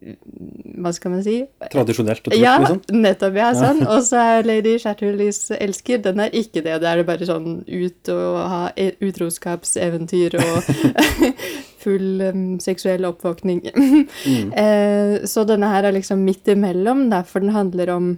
hva 0.00 0.94
skal 0.96 1.12
man 1.12 1.20
si? 1.20 1.34
Tradisjonelt 1.68 2.22
og 2.24 2.32
trygt, 2.32 2.40
ja, 2.40 2.54
liksom? 2.62 2.78
Nettopp. 3.02 3.34
ja, 3.36 3.50
sånn. 3.52 3.82
Og 3.84 4.00
så 4.06 4.22
er 4.38 4.46
Lady 4.48 4.78
Chatterleys 4.80 5.50
elsker, 5.58 6.00
den 6.06 6.22
er 6.24 6.32
ikke 6.32 6.62
det. 6.64 6.78
Det 6.80 6.88
er 6.88 7.02
bare 7.04 7.28
sånn 7.28 7.58
ut 7.68 8.12
og 8.14 8.38
ha 8.48 8.62
e, 8.80 8.94
utroskapseventyr 9.04 10.38
og 10.40 10.70
full 11.80 12.22
um, 12.22 12.42
seksuell 12.62 13.06
oppvåkning. 13.08 13.62
mm. 13.74 14.50
eh, 14.52 15.14
så 15.28 15.44
denne 15.48 15.70
her 15.72 15.88
er 15.88 15.96
liksom 15.96 16.24
midt 16.26 16.48
imellom, 16.52 17.08
derfor 17.12 17.44
den 17.44 17.56
handler 17.56 17.94
om 17.96 18.10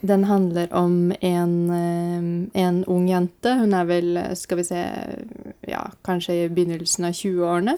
den 0.00 0.28
handler 0.28 0.68
om 0.78 1.10
en, 1.26 1.70
en, 2.54 2.76
ung 2.86 3.08
jente. 3.10 3.50
Hun 3.58 3.72
er 3.74 3.88
vel, 3.88 4.20
skal 4.38 4.60
vi 4.60 4.64
se, 4.68 4.82
ja, 5.66 5.80
kanskje 6.06 6.36
i 6.44 6.52
begynnelsen 6.54 7.08
av 7.08 7.16
20-årene 7.18 7.74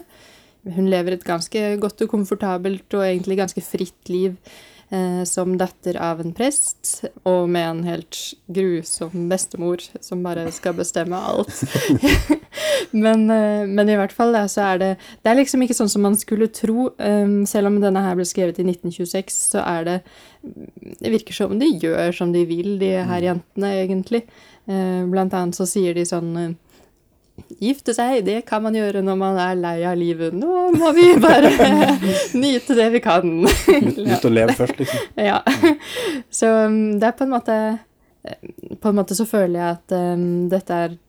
hun 0.69 0.89
lever 0.91 1.15
et 1.15 1.25
ganske 1.25 1.61
godt 1.81 2.03
og 2.05 2.11
komfortabelt 2.11 2.97
og 2.97 3.05
egentlig 3.05 3.39
ganske 3.39 3.63
fritt 3.65 4.11
liv 4.11 4.35
eh, 4.35 4.51
som 5.25 5.53
datter 5.55 5.95
av 6.03 6.19
en 6.19 6.33
prest, 6.35 7.05
og 7.23 7.45
med 7.47 7.63
en 7.63 7.83
helt 7.85 8.17
grusom 8.51 9.29
bestemor 9.31 9.79
som 10.03 10.23
bare 10.25 10.49
skal 10.51 10.75
bestemme 10.75 11.15
alt. 11.15 11.61
men, 12.91 13.29
eh, 13.29 13.67
men, 13.67 13.89
i 13.89 13.97
hvert 13.99 14.13
fall, 14.15 14.33
da, 14.35 14.45
så 14.51 14.65
er 14.73 14.81
det 14.81 14.89
Det 15.23 15.31
er 15.31 15.39
liksom 15.39 15.63
ikke 15.63 15.77
sånn 15.77 15.91
som 15.91 16.03
man 16.05 16.17
skulle 16.19 16.49
tro. 16.53 16.89
Um, 16.97 17.45
selv 17.49 17.71
om 17.71 17.79
denne 17.83 18.03
her 18.03 18.17
ble 18.19 18.25
skrevet 18.27 18.59
i 18.59 18.65
1926, 18.67 19.37
så 19.53 19.63
er 19.63 19.87
det 19.87 19.97
Det 20.99 21.13
virker 21.13 21.37
som 21.37 21.57
de 21.59 21.69
gjør 21.81 22.11
som 22.15 22.33
de 22.33 22.45
vil, 22.49 22.77
de 22.81 22.95
her 22.97 23.21
mm. 23.21 23.27
jentene, 23.27 23.73
egentlig. 23.85 24.25
Uh, 24.69 25.07
blant 25.11 25.33
annet 25.37 25.57
så 25.57 25.67
sier 25.69 25.95
de 25.97 26.05
sånn 26.07 26.57
Gifte 27.61 27.93
seg, 27.97 28.21
det 28.27 28.41
kan 28.47 28.63
man 28.63 28.75
gjøre 28.77 29.03
når 29.05 29.19
man 29.19 29.39
er 29.41 29.59
lei 29.59 29.77
av 29.87 29.97
livet. 29.99 30.35
Nå 30.37 30.71
må 30.77 30.91
vi 30.97 31.07
bare 31.21 31.51
nyte 32.43 32.77
det 32.77 32.89
vi 32.95 33.03
kan. 33.03 33.45
Nyte 33.45 34.29
å 34.29 34.33
leve 34.33 34.55
først, 34.57 34.81
liksom. 34.81 35.05
Ja. 35.19 35.39
Så 36.33 36.49
um, 36.65 36.81
det 37.01 37.11
er 37.11 37.15
på 37.17 37.27
en 37.27 37.33
måte 37.33 37.55
eh, 38.25 38.51
På 38.81 38.91
en 38.91 38.97
måte 38.97 39.17
så 39.17 39.27
føler 39.29 39.59
jeg 39.59 39.77
at 39.77 39.95
um, 39.95 40.27
dette 40.51 40.81
er 40.87 40.99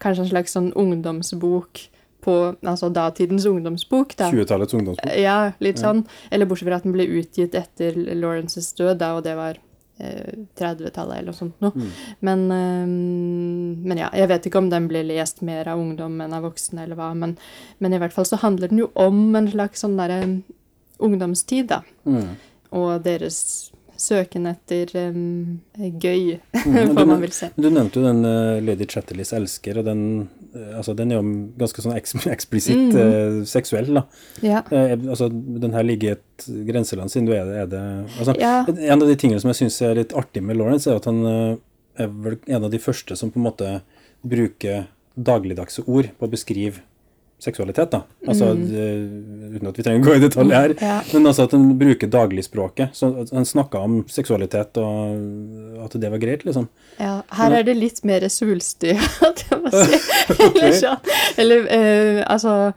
kanskje 0.00 0.24
en 0.24 0.32
slags 0.32 0.54
sånn 0.56 0.72
ungdomsbok 0.78 1.84
på 2.24 2.34
altså 2.66 2.88
datidens 2.92 3.46
ungdomsbok. 3.48 4.16
da. 4.18 4.30
20-tallets 4.32 4.74
ungdomsbok. 4.74 5.14
Ja, 5.16 5.52
litt 5.64 5.80
sånn. 5.80 6.02
Eller 6.34 6.48
bortsett 6.48 6.68
fra 6.68 6.80
at 6.80 6.86
den 6.88 6.96
ble 6.96 7.06
utgitt 7.20 7.54
etter 7.56 7.96
Lawrences 7.96 8.72
død, 8.76 8.96
da, 9.00 9.14
og 9.18 9.24
det 9.26 9.36
var 9.38 9.60
30-tallet 9.98 10.98
eh, 10.98 11.18
eller 11.18 11.30
noe 11.30 11.36
sånt 11.36 11.64
noe. 11.64 11.72
Mm. 11.74 11.88
Men, 12.28 12.44
um, 12.50 13.86
men, 13.88 14.02
ja, 14.02 14.10
jeg 14.16 14.30
vet 14.30 14.48
ikke 14.48 14.62
om 14.62 14.70
den 14.72 14.88
blir 14.90 15.06
lest 15.06 15.42
mer 15.46 15.70
av 15.72 15.80
ungdom 15.82 16.20
enn 16.24 16.36
av 16.36 16.46
voksne, 16.46 16.84
eller 16.84 16.98
hva, 16.98 17.10
men, 17.18 17.36
men, 17.82 17.94
i 17.94 18.00
hvert 18.02 18.14
fall 18.14 18.28
så 18.28 18.40
handler 18.42 18.70
den 18.70 18.84
jo 18.84 18.92
om 18.98 19.26
en 19.38 19.50
slags 19.50 19.84
sånn 19.84 19.98
derre 19.98 20.22
ungdomstid, 21.02 21.70
da. 21.72 21.82
Mm. 22.08 22.36
Og 22.78 23.02
deres 23.04 23.40
søken 23.98 24.46
etter 24.50 24.90
um, 25.10 25.58
gøy, 25.76 26.38
mm. 26.54 26.94
hva 26.94 27.04
man 27.08 27.22
vil 27.22 27.34
se. 27.34 27.50
Du 27.58 27.68
nevnte 27.68 28.00
jo 28.00 28.06
den 28.06 28.22
uh, 28.26 28.58
Lady 28.62 28.86
Chatterleys 28.90 29.32
elsker, 29.36 29.80
og 29.80 29.88
den, 29.88 30.02
uh, 30.54 30.78
altså, 30.78 30.94
den 30.98 31.12
er 31.12 31.20
jo 31.20 31.32
ganske 31.60 31.84
sånn 31.84 31.96
eks 31.98 32.16
eksplisitt 32.36 32.94
mm. 32.94 32.98
uh, 32.98 33.38
seksuell, 33.48 33.90
da. 33.98 34.04
Ja. 34.44 34.62
altså, 34.70 35.30
den 35.30 35.74
her 35.74 35.86
ligger 35.86 36.12
i 36.12 36.16
et 36.16 36.48
grenseland, 36.68 37.12
siden 37.12 37.28
du 37.28 37.34
er 37.36 37.48
det, 37.48 37.62
er 37.64 37.72
det 37.72 37.84
altså, 38.18 38.36
ja. 38.38 38.54
En 38.68 39.02
av 39.02 39.08
de 39.08 39.18
tingene 39.18 39.42
som 39.42 39.50
jeg 39.52 39.62
syns 39.64 39.80
er 39.84 39.98
litt 39.98 40.14
artig 40.16 40.44
med 40.46 40.60
Lawrence, 40.60 40.90
er 40.90 41.00
at 41.00 41.08
han 41.10 41.24
er 41.98 42.12
vel 42.12 42.38
en 42.46 42.68
av 42.68 42.70
de 42.70 42.80
første 42.82 43.16
som 43.18 43.32
på 43.34 43.40
en 43.40 43.48
måte 43.48 43.72
bruker 44.22 44.86
dagligdagse 45.18 45.82
ord 45.90 46.12
på 46.18 46.26
å 46.26 46.30
beskrive 46.30 46.84
seksualitet, 47.38 47.90
da. 47.90 48.02
Altså, 48.26 48.50
mm. 48.54 48.62
det, 48.72 48.86
uten 49.56 49.70
at 49.70 49.78
vi 49.78 49.84
trenger 49.86 50.02
å 50.02 50.08
gå 50.08 50.16
i 50.18 50.22
detalj 50.22 50.54
her. 50.56 50.74
Ja. 50.82 50.96
Men 51.14 51.30
altså 51.30 51.46
at 51.46 51.54
en 51.54 51.68
bruker 51.78 52.10
dagligspråket. 52.10 52.96
Så 52.98 53.10
en 53.30 53.46
snakka 53.46 53.82
om 53.86 54.00
seksualitet, 54.10 54.80
og 54.82 55.84
at 55.84 55.94
det 56.02 56.10
var 56.10 56.22
greit, 56.22 56.44
liksom. 56.48 56.66
Ja, 56.98 57.20
her 57.38 57.54
er 57.60 57.66
det 57.68 57.76
litt 57.78 58.02
mer 58.08 58.26
svulstig, 58.32 58.96
at 59.28 59.44
jeg 59.46 59.60
må 59.62 59.72
si. 59.72 60.02
Eller 60.48 60.76
sånn. 60.80 61.10
Eller 61.38 61.66
eh, 61.72 62.20
altså 62.26 62.72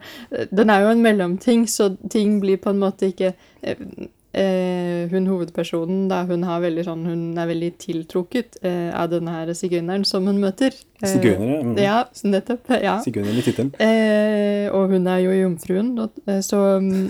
Den 0.54 0.70
er 0.70 0.86
jo 0.86 0.92
en 0.94 1.04
mellomting, 1.04 1.66
så 1.70 1.92
ting 2.12 2.38
blir 2.42 2.62
på 2.62 2.70
en 2.72 2.82
måte 2.82 3.10
ikke 3.10 3.34
eh, 3.34 3.82
eh, 4.32 5.08
hun 5.12 5.28
hovedpersonen, 5.30 6.06
da, 6.10 6.22
hun, 6.28 6.46
sånn, 6.84 7.04
hun, 7.08 7.26
er 7.38 7.50
veldig 7.50 7.72
tiltrukket 7.82 8.60
eh, 8.64 8.90
av 8.94 9.12
denne 9.12 9.34
her 9.34 9.52
sigøyneren 9.56 10.06
som 10.08 10.26
hun 10.28 10.40
møter. 10.42 10.74
Eh, 11.02 11.10
Sigøynere? 11.10 11.62
Mm. 11.62 11.78
Ja, 11.82 11.98
nettopp. 12.24 12.70
ja. 12.82 12.96
Sigøyneren 13.02 13.40
i 13.40 13.44
tittelen. 13.44 13.72
Eh, 13.82 14.68
og 14.72 14.92
hun 14.94 15.08
er 15.10 15.22
jo 15.24 15.34
jomfruen, 15.34 15.90
eh, 16.28 16.40
så 16.44 16.60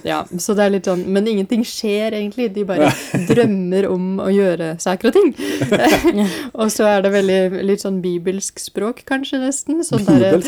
ja, 0.06 0.22
så 0.40 0.56
det 0.56 0.64
er 0.64 0.72
litt 0.72 0.88
sånn 0.88 1.02
Men 1.12 1.28
ingenting 1.28 1.64
skjer, 1.66 2.16
egentlig. 2.16 2.48
De 2.56 2.64
bare 2.68 2.88
drømmer 3.30 3.88
om 3.90 4.16
å 4.22 4.30
gjøre 4.32 4.74
saker 4.82 5.12
og 5.12 5.18
ting. 5.18 5.32
og 6.60 6.72
så 6.72 6.88
er 6.88 7.04
det 7.04 7.12
veldig 7.14 7.62
litt 7.68 7.84
sånn 7.84 8.00
bibelsk 8.04 8.62
språk, 8.62 9.04
kanskje, 9.08 9.42
nesten. 9.44 9.84
Sånn 9.86 10.06
derre 10.08 10.40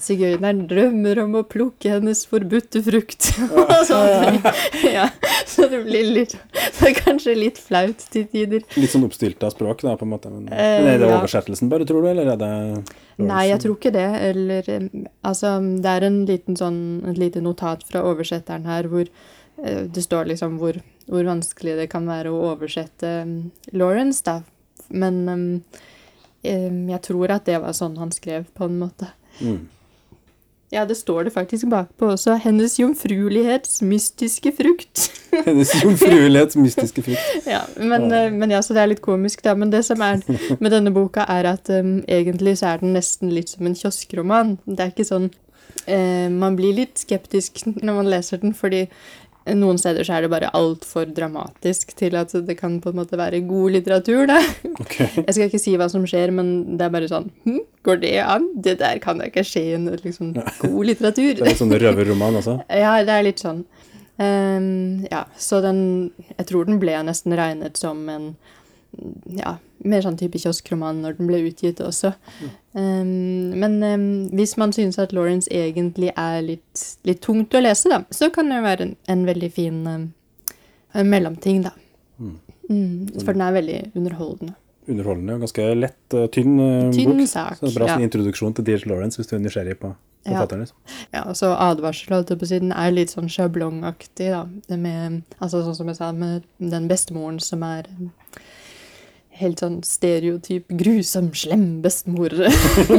Sigøyneren 0.00 0.66
drømmer 0.70 1.22
om 1.24 1.38
å 1.40 1.44
plukke 1.46 1.94
hennes 1.94 2.24
forbudte 2.28 2.82
frukt. 2.84 3.30
ja. 4.98 5.06
så 5.46 5.68
det 5.70 5.84
blir 5.86 6.09
litt, 6.12 6.36
det 6.78 6.90
er 6.90 6.94
kanskje 6.98 7.34
litt 7.38 7.58
flaut 7.60 8.04
til 8.12 8.26
tider. 8.30 8.64
Litt 8.76 8.92
sånn 8.92 9.06
oppstylta 9.06 9.50
språk, 9.52 9.84
da, 9.86 9.96
på 10.00 10.06
en 10.06 10.12
måte. 10.12 10.32
Men, 10.32 10.48
Eh, 10.50 10.76
men 10.82 10.92
er 10.94 11.02
det 11.02 11.10
ja. 11.10 11.18
oversettelsen 11.18 11.70
bare, 11.72 11.86
tror 11.88 12.04
du, 12.04 12.10
eller 12.12 12.32
er 12.34 12.40
det 12.40 12.52
Nei, 13.20 13.42
jeg 13.50 13.60
tror 13.64 13.76
ikke 13.76 13.92
det. 13.92 14.08
Eller 14.30 14.70
Altså, 15.22 15.56
det 15.60 15.96
er 15.96 16.06
en 16.06 16.22
liten 16.28 16.56
sånn, 16.56 16.80
et 17.10 17.20
lite 17.20 17.42
notat 17.44 17.84
fra 17.88 18.04
oversetteren 18.08 18.68
her 18.68 18.88
hvor 18.90 19.06
eh, 19.06 19.84
det 19.86 20.04
står 20.04 20.30
liksom 20.32 20.56
hvor, 20.60 20.80
hvor 21.10 21.26
vanskelig 21.28 21.76
det 21.82 21.90
kan 21.92 22.08
være 22.08 22.32
å 22.32 22.54
oversette 22.54 23.12
Lawrence, 23.72 24.24
da. 24.24 24.40
Men 24.90 25.20
um, 25.28 25.50
jeg 26.42 27.00
tror 27.06 27.30
at 27.30 27.46
det 27.46 27.60
var 27.62 27.76
sånn 27.76 27.98
han 28.00 28.10
skrev, 28.14 28.48
på 28.56 28.66
en 28.66 28.80
måte. 28.80 29.12
Mm. 29.38 29.68
Ja, 30.70 30.84
det 30.86 30.94
står 30.94 31.24
det 31.26 31.32
faktisk 31.34 31.66
bakpå 31.66 32.12
også. 32.12 32.36
Hennes 32.44 32.76
jomfruelighets 32.78 33.82
mystiske 33.82 34.52
frukt. 34.54 35.08
Hennes 35.46 35.72
jomfruelighets 35.84 36.56
mystiske 36.56 37.02
frukt. 37.02 37.38
Ja, 37.50 37.64
men, 37.76 38.12
eh, 38.12 38.30
men 38.32 38.50
ja, 38.54 38.62
så 38.62 38.76
det 38.76 38.84
er 38.84 38.92
litt 38.92 39.02
komisk, 39.02 39.42
da. 39.44 39.56
Men 39.58 39.72
det 39.72 39.82
som 39.88 40.00
er 40.06 40.22
med 40.60 40.70
denne 40.70 40.92
boka, 40.94 41.26
er 41.26 41.48
at 41.56 41.70
um, 41.74 42.04
egentlig 42.06 42.58
så 42.60 42.70
er 42.70 42.84
den 42.84 42.94
nesten 42.94 43.34
litt 43.34 43.50
som 43.50 43.66
en 43.66 43.74
kioskroman. 43.74 44.58
Det 44.66 44.84
er 44.84 44.92
ikke 44.94 45.08
sånn 45.08 45.26
eh, 45.90 46.30
Man 46.30 46.58
blir 46.58 46.78
litt 46.78 47.02
skeptisk 47.02 47.64
når 47.66 47.96
man 47.96 48.12
leser 48.14 48.38
den, 48.38 48.54
fordi 48.54 48.86
noen 49.48 49.78
steder 49.80 50.04
så 50.04 50.16
er 50.16 50.24
det 50.24 50.32
bare 50.32 50.50
altfor 50.56 51.08
dramatisk 51.16 51.94
til 51.98 52.16
at 52.20 52.32
det 52.46 52.56
kan 52.58 52.76
på 52.82 52.92
en 52.92 52.98
måte 53.00 53.18
være 53.18 53.40
god 53.48 53.76
litteratur, 53.76 54.26
da. 54.28 54.38
Okay. 54.82 55.08
Jeg 55.26 55.34
skal 55.34 55.46
ikke 55.48 55.62
si 55.62 55.74
hva 55.80 55.88
som 55.92 56.04
skjer, 56.08 56.32
men 56.36 56.78
det 56.78 56.86
er 56.86 56.94
bare 56.94 57.10
sånn 57.10 57.30
hm, 57.46 57.60
Går 57.86 58.02
det 58.02 58.14
an? 58.20 58.50
Det 58.60 58.76
der 58.82 59.00
kan 59.00 59.20
da 59.20 59.30
ikke 59.30 59.44
skje 59.46 59.62
i 59.70 59.76
en 59.78 59.88
liksom, 60.04 60.34
god 60.60 60.80
litteratur. 60.90 61.38
Det 61.38 61.46
er 61.46 61.54
en 61.54 61.62
sånn 61.62 61.76
røverroman, 61.80 62.40
altså. 62.42 62.58
Ja, 62.82 62.98
det 63.06 63.16
er 63.16 63.24
litt 63.24 63.40
sånn. 63.40 63.64
Um, 64.20 65.06
ja, 65.08 65.22
så 65.40 65.62
den 65.64 66.10
Jeg 66.34 66.50
tror 66.50 66.66
den 66.68 66.76
ble 66.82 66.98
nesten 67.08 67.32
regnet 67.38 67.80
som 67.80 68.02
en 68.12 68.34
ja, 69.38 69.56
mer 69.86 70.02
sånn 70.04 70.16
type 70.20 70.38
kioskroman 70.42 71.00
når 71.04 71.18
den 71.18 71.28
ble 71.30 71.40
utgitt 71.48 71.80
også. 71.84 72.10
Ehm, 72.78 73.52
men 73.60 73.76
um, 73.82 74.06
hvis 74.36 74.56
man 74.60 74.74
synes 74.76 74.98
at 75.00 75.14
Lawrence 75.16 75.50
egentlig 75.50 76.10
er 76.16 76.40
litt, 76.46 76.84
litt 77.08 77.22
tungt 77.24 77.54
å 77.54 77.62
lese, 77.62 77.90
da, 77.92 78.02
så 78.14 78.30
kan 78.34 78.50
det 78.52 78.62
være 78.66 78.88
en, 78.88 78.96
en 79.14 79.24
veldig 79.28 79.50
fin 79.54 79.80
um, 79.86 80.08
mellomting, 81.06 81.62
da. 81.68 81.74
Mm, 82.20 83.08
for 83.24 83.32
den 83.34 83.46
er 83.46 83.56
veldig 83.56 83.78
underholdende. 83.98 84.54
Underholdende 84.90 85.34
og 85.38 85.42
ganske 85.46 85.64
lett, 85.78 85.98
uh, 86.16 86.26
tynn 86.34 86.54
uh, 86.60 86.90
Tynn 86.94 87.16
bok. 87.18 87.28
sak, 87.30 87.58
Så 87.62 87.72
bra 87.74 87.88
ja. 87.88 87.96
sånn 87.96 88.06
introduksjon 88.06 88.54
til 88.58 88.66
D.H. 88.66 88.86
Lawrence 88.90 89.20
hvis 89.20 89.30
du 89.30 89.36
er 89.38 89.44
nysgjerrig 89.46 89.78
på 89.82 89.94
Ja. 90.26 90.34
forfatteren. 90.34 90.66
Liksom. 90.66 90.76
Ja, 91.14 91.22
og 91.30 91.36
så 91.38 91.54
advarsel, 91.56 92.24
på 92.28 92.36
å 92.44 92.48
si, 92.48 92.58
den 92.60 92.74
er 92.76 92.90
litt 92.92 93.08
sånn 93.14 93.30
sjablongaktig, 93.32 94.26
da. 94.34 94.42
Med, 94.76 95.22
altså 95.38 95.62
sånn 95.64 95.78
som 95.78 95.88
jeg 95.88 95.96
sa, 95.96 96.10
med 96.12 96.44
den 96.60 96.88
bestemoren 96.90 97.38
som 97.40 97.62
er 97.64 97.88
um, 97.96 98.10
helt 99.40 99.62
sånn 99.62 99.80
stereotyp 99.86 100.70
grusom, 100.80 101.30
slem 101.36 101.66
bestemor. 101.84 102.34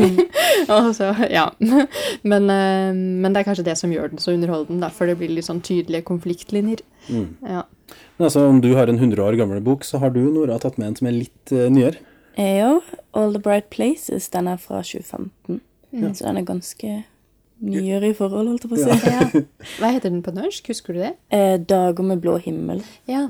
altså, 0.67 1.12
ja. 1.31 1.48
Men, 1.60 2.50
eh, 2.51 2.91
men 2.93 3.29
det 3.31 3.41
er 3.41 3.48
kanskje 3.48 3.67
det 3.67 3.77
som 3.79 3.93
gjør 3.93 4.13
den 4.13 4.24
så 4.24 4.36
underholdende, 4.36 4.91
for 4.95 5.10
det 5.10 5.17
blir 5.21 5.33
litt 5.33 5.48
sånn 5.48 5.63
tydelige 5.65 6.07
konfliktlinjer. 6.10 6.83
Mm. 7.10 7.27
Ja. 7.48 7.65
Men 8.17 8.27
altså, 8.27 8.45
om 8.50 8.62
du 8.63 8.74
har 8.77 8.91
en 8.91 9.00
100 9.00 9.24
år 9.24 9.39
gammel 9.39 9.62
bok, 9.65 9.86
så 9.88 10.01
har 10.01 10.13
du 10.15 10.21
Nora 10.29 10.60
tatt 10.62 10.79
med 10.81 10.91
en 10.91 11.00
som 11.00 11.12
er 11.12 11.19
litt 11.19 11.53
uh, 11.55 11.67
nyere. 11.74 12.01
Ja, 12.39 12.79
All 13.17 13.33
the 13.36 13.41
Bright 13.43 13.69
Places, 13.74 14.29
den 14.31 14.48
er 14.48 14.60
fra 14.62 14.83
2015. 14.86 15.62
Så 15.91 16.24
den 16.24 16.39
er 16.39 16.45
ganske 16.48 17.01
nyere 17.62 18.10
i 18.10 18.15
forhold, 18.17 18.48
holdt 18.50 18.65
jeg 18.65 18.71
på 18.71 18.79
å 18.79 18.86
si. 18.86 19.12
Ja. 19.12 19.43
Hva 19.81 19.91
heter 19.93 20.10
den 20.10 20.24
på 20.25 20.33
norsk, 20.36 20.71
husker 20.71 20.95
du 20.95 21.03
det? 21.03 21.13
Eh, 21.33 21.57
Dager 21.60 22.07
med 22.07 22.24
blå 22.24 22.38
himmel 22.41 22.81
Ja. 23.10 23.27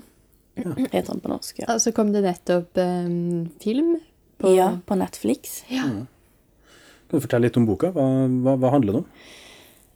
heter 0.93 1.13
den 1.13 1.21
på 1.23 1.31
norsk. 1.31 1.61
Ja, 1.63 1.73
Og 1.75 1.83
så 1.83 1.93
kom 1.95 2.13
det 2.13 2.23
nettopp 2.25 2.77
um, 2.77 3.49
film 3.61 3.95
på 4.41 4.55
ja 4.55 4.73
på 4.85 4.97
Netflix. 4.99 5.61
Ja. 5.71 5.87
Kan 5.87 7.19
du 7.19 7.23
fortelle 7.23 7.49
litt 7.49 7.59
om 7.59 7.67
boka? 7.67 7.91
Hva, 7.95 8.07
hva, 8.43 8.57
hva 8.61 8.73
handler 8.75 8.97
det 8.97 9.03
om? 9.03 9.07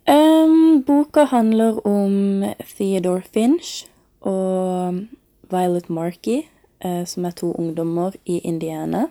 Um, 0.05 0.81
boka 0.85 1.25
handler 1.31 1.79
om 1.87 2.45
Theodore 2.75 3.23
Finch 3.25 3.87
og 4.21 5.05
Violet 5.49 5.89
Markey, 5.89 6.43
uh, 6.85 7.05
som 7.09 7.25
er 7.25 7.37
to 7.37 7.53
ungdommer 7.53 8.17
i 8.25 8.41
Indiana. 8.43 9.07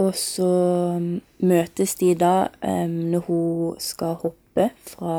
Og 0.00 0.14
så 0.16 0.48
mm, 0.96 1.20
møtes 1.44 1.94
de 2.00 2.14
da 2.16 2.48
um, 2.62 2.94
når 3.12 3.26
hun 3.26 3.80
skal 3.82 4.16
hoppe 4.22 4.70
fra 4.86 5.16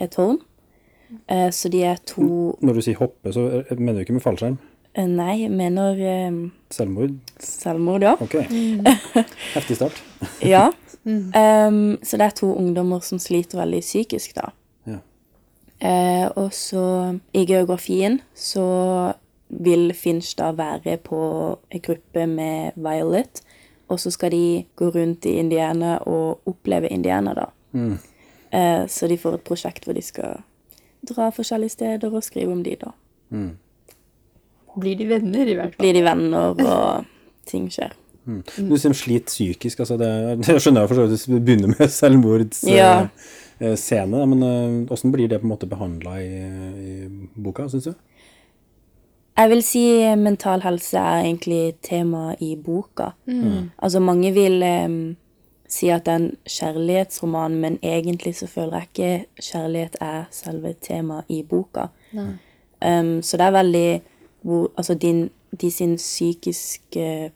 et 0.00 0.10
tårn. 0.16 0.40
Eh, 1.28 1.50
så 1.50 1.68
de 1.68 1.82
er 1.84 1.96
to 2.06 2.56
Når 2.62 2.74
du 2.74 2.80
sier 2.82 2.98
hoppe, 3.00 3.32
så 3.32 3.46
eh, 3.60 3.78
mener 3.78 4.00
du 4.00 4.04
ikke 4.04 4.12
med 4.18 4.22
fallskjerm? 4.22 4.58
eh, 4.94 5.06
Nei, 5.06 5.42
jeg 5.42 5.50
mener 5.50 5.98
Selvmord? 6.70 7.16
selvmord, 7.38 8.02
ja. 8.02 8.14
Ok. 8.20 8.34
Heftig 9.56 9.76
start. 9.76 10.02
Ja. 10.54 10.70
Um, 11.04 11.96
så 12.04 12.18
det 12.20 12.26
er 12.26 12.34
to 12.36 12.50
ungdommer 12.54 13.00
som 13.00 13.18
sliter 13.18 13.58
veldig 13.62 13.80
psykisk, 13.80 14.34
da. 14.36 14.50
Ja. 14.86 14.98
Uh, 15.80 16.26
og 16.44 16.52
så 16.52 16.82
i 17.32 17.46
geografien 17.48 18.20
så 18.36 19.12
vil 19.48 19.94
Finch 19.96 20.34
da 20.38 20.50
være 20.52 20.98
på 21.02 21.20
en 21.70 21.80
gruppe 21.82 22.26
med 22.26 22.76
Violet, 22.76 23.40
og 23.88 23.98
så 24.00 24.10
skal 24.12 24.30
de 24.30 24.64
gå 24.76 24.90
rundt 24.94 25.24
i 25.26 25.38
Indiana 25.40 25.96
og 26.06 26.40
oppleve 26.46 26.88
Indiana, 26.92 27.32
da. 27.34 27.48
Eh, 28.52 28.86
så 28.86 29.08
de 29.08 29.16
får 29.18 29.34
et 29.38 29.44
prosjekt 29.46 29.84
hvor 29.86 29.94
de 29.94 30.02
skal 30.02 30.40
dra 31.06 31.30
forskjellige 31.32 31.70
steder 31.76 32.12
og 32.14 32.22
skrive 32.26 32.52
om 32.52 32.62
de, 32.66 32.76
da. 32.80 32.92
Blir 34.80 34.96
de 34.98 35.06
venner, 35.10 35.48
i 35.50 35.54
hvert 35.58 35.74
fall? 35.74 35.82
Blir 35.84 35.96
de 35.98 36.02
venner, 36.06 36.54
og 36.60 37.04
ting 37.50 37.68
skjer. 37.72 37.96
Du 38.30 38.76
sier 38.78 38.92
sliter 38.94 39.26
psykisk. 39.32 39.80
altså 39.82 39.96
det, 39.98 40.10
det 40.46 40.58
skjønner 40.62 40.84
jeg 40.84 40.90
for 40.92 41.00
så 41.00 41.06
vidt 41.08 41.26
du 41.26 41.38
begynner 41.40 41.72
med 41.72 41.90
selvmordsscene, 42.00 42.76
Ja. 42.76 42.92
eh, 43.58 43.74
scene, 43.80 44.20
men 44.30 44.42
eh, 44.46 44.76
hvordan 44.90 45.12
blir 45.16 45.28
det 45.32 45.40
på 45.42 45.48
en 45.48 45.54
måte 45.54 45.68
behandla 45.70 46.18
i, 46.22 46.28
i 46.84 46.92
boka, 47.42 47.66
syns 47.72 47.88
du? 47.90 47.94
Jeg 49.40 49.48
vil 49.54 49.62
si 49.64 49.82
mental 50.20 50.60
helse 50.60 51.00
er 51.00 51.22
egentlig 51.24 51.62
tema 51.86 52.34
i 52.44 52.50
boka. 52.60 53.06
Altså 53.80 54.02
mange 54.04 54.34
vil 54.36 54.58
em, 54.66 54.96
si 55.70 55.88
at 55.94 56.04
det 56.06 56.12
er 56.12 56.22
en 56.24 56.30
kjærlighetsroman, 56.50 57.54
men 57.62 57.78
egentlig 57.86 58.34
så 58.40 58.46
føler 58.50 58.80
jeg 58.80 58.88
ikke 58.90 59.42
kjærlighet 59.50 59.96
er 60.02 60.24
selve 60.34 60.74
temaet 60.82 61.24
i 61.30 61.42
boka. 61.46 61.86
Um, 62.14 63.20
så 63.22 63.36
det 63.38 63.46
er 63.46 63.54
veldig 63.54 64.00
hvor, 64.42 64.70
altså 64.76 64.94
din, 64.94 65.28
de 65.60 65.70
sin 65.70 65.96
psykiske 65.96 67.30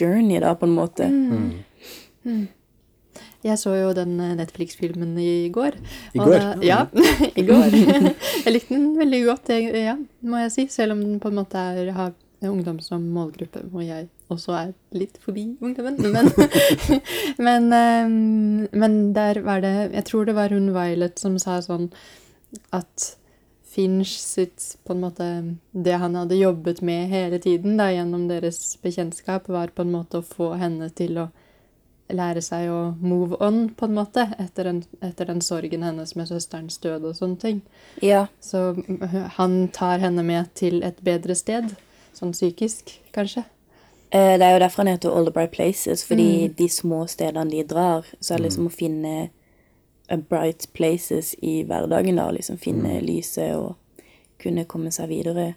journey, 0.00 0.40
da, 0.40 0.54
på 0.54 0.66
en 0.66 0.74
måte. 0.76 1.08
Jeg 3.44 3.56
så 3.58 3.72
jo 3.74 3.92
den 3.96 4.18
eh, 4.20 4.34
Netflix-filmen 4.36 5.14
i 5.18 5.48
går. 5.52 5.76
I 6.14 6.18
går? 6.20 6.32
da- 6.36 6.58
ja, 6.62 6.82
i 7.40 7.44
går. 7.48 7.72
Jeg 8.44 8.52
likte 8.52 8.74
den 8.74 8.90
veldig 8.98 9.20
godt, 9.26 9.48
ja, 9.74 9.94
må 10.22 10.36
jeg 10.42 10.52
si. 10.52 10.66
Selv 10.68 10.92
om 10.92 11.00
den 11.04 11.16
på 11.20 11.28
en 11.32 11.38
måte 11.40 11.56
er, 11.58 11.88
har 11.96 12.12
ungdom 12.48 12.80
som 12.80 13.04
målgruppe, 13.12 13.66
og 13.72 13.84
jeg 13.84 14.08
også 14.32 14.54
er 14.56 14.72
litt 14.96 15.18
forbi 15.20 15.44
ungdommen. 15.60 15.98
Men, 16.14 16.30
men, 17.46 17.70
eh, 17.76 18.76
men 18.80 18.98
der 19.16 19.42
var 19.44 19.60
det 19.60 19.90
Jeg 19.92 20.04
tror 20.08 20.24
det 20.24 20.36
var 20.38 20.54
hun 20.54 20.70
Violet 20.74 21.18
som 21.20 21.38
sa 21.38 21.60
sånn 21.64 21.90
at 22.74 23.16
Finch 23.70 24.16
sitt 24.18 24.78
på 24.84 24.96
en 24.96 25.02
måte 25.04 25.26
Det 25.70 25.98
han 26.02 26.16
hadde 26.18 26.38
jobbet 26.38 26.80
med 26.82 27.08
hele 27.08 27.38
tiden 27.38 27.76
da, 27.78 27.90
gjennom 27.92 28.26
deres 28.28 28.78
bekjentskap, 28.82 29.48
var 29.48 29.70
på 29.74 29.84
en 29.86 29.92
måte 29.94 30.18
å 30.18 30.26
få 30.26 30.54
henne 30.58 30.90
til 30.90 31.20
å 31.22 31.28
lære 32.10 32.42
seg 32.42 32.70
å 32.70 32.80
move 32.98 33.38
on, 33.38 33.68
på 33.76 33.86
en 33.86 33.94
måte, 33.94 34.24
etter 34.42 34.66
den, 34.66 34.80
etter 35.06 35.28
den 35.30 35.42
sorgen 35.44 35.84
hennes 35.86 36.16
med 36.18 36.26
søsterens 36.26 36.80
død 36.82 37.06
og 37.10 37.14
sånne 37.18 37.38
ting. 37.38 37.60
Ja, 38.02 38.26
Så 38.40 38.74
han 39.36 39.68
tar 39.68 40.02
henne 40.02 40.24
med 40.26 40.50
til 40.58 40.82
et 40.86 40.98
bedre 41.06 41.36
sted, 41.38 41.76
sånn 42.20 42.36
psykisk, 42.36 42.92
kanskje. 43.16 43.44
Eh, 44.12 44.36
Det 44.38 44.46
er 44.46 44.52
jo 44.54 44.62
derfor 44.62 44.84
han 44.84 44.92
heter 44.92 45.10
All 45.10 45.24
the 45.24 45.32
Bright 45.34 45.52
Places, 45.52 46.04
fordi 46.04 46.48
de 46.56 46.68
små 46.68 47.06
stedene 47.08 47.50
de 47.50 47.62
drar, 47.64 48.06
så 48.20 48.34
er 48.34 48.38
det 48.38 48.50
liksom 48.50 48.66
å 48.68 48.74
finne 48.74 49.30
bright 50.28 50.66
places 50.74 51.34
i 51.42 51.62
hverdagen, 51.62 52.16
da, 52.16 52.30
liksom 52.34 52.58
finne 52.58 53.00
lyset 53.00 53.54
og 53.54 53.76
kunne 54.42 54.64
komme 54.66 54.90
seg 54.90 55.08
videre 55.12 55.54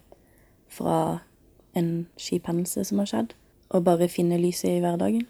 fra 0.70 1.22
en 1.76 2.06
kjip 2.22 2.46
hendelse 2.50 2.84
som 2.86 3.00
har 3.02 3.10
skjedd, 3.10 3.34
og 3.74 3.86
bare 3.88 4.10
finne 4.12 4.38
lyset 4.38 4.76
i 4.76 4.82
hverdagen. 4.84 5.26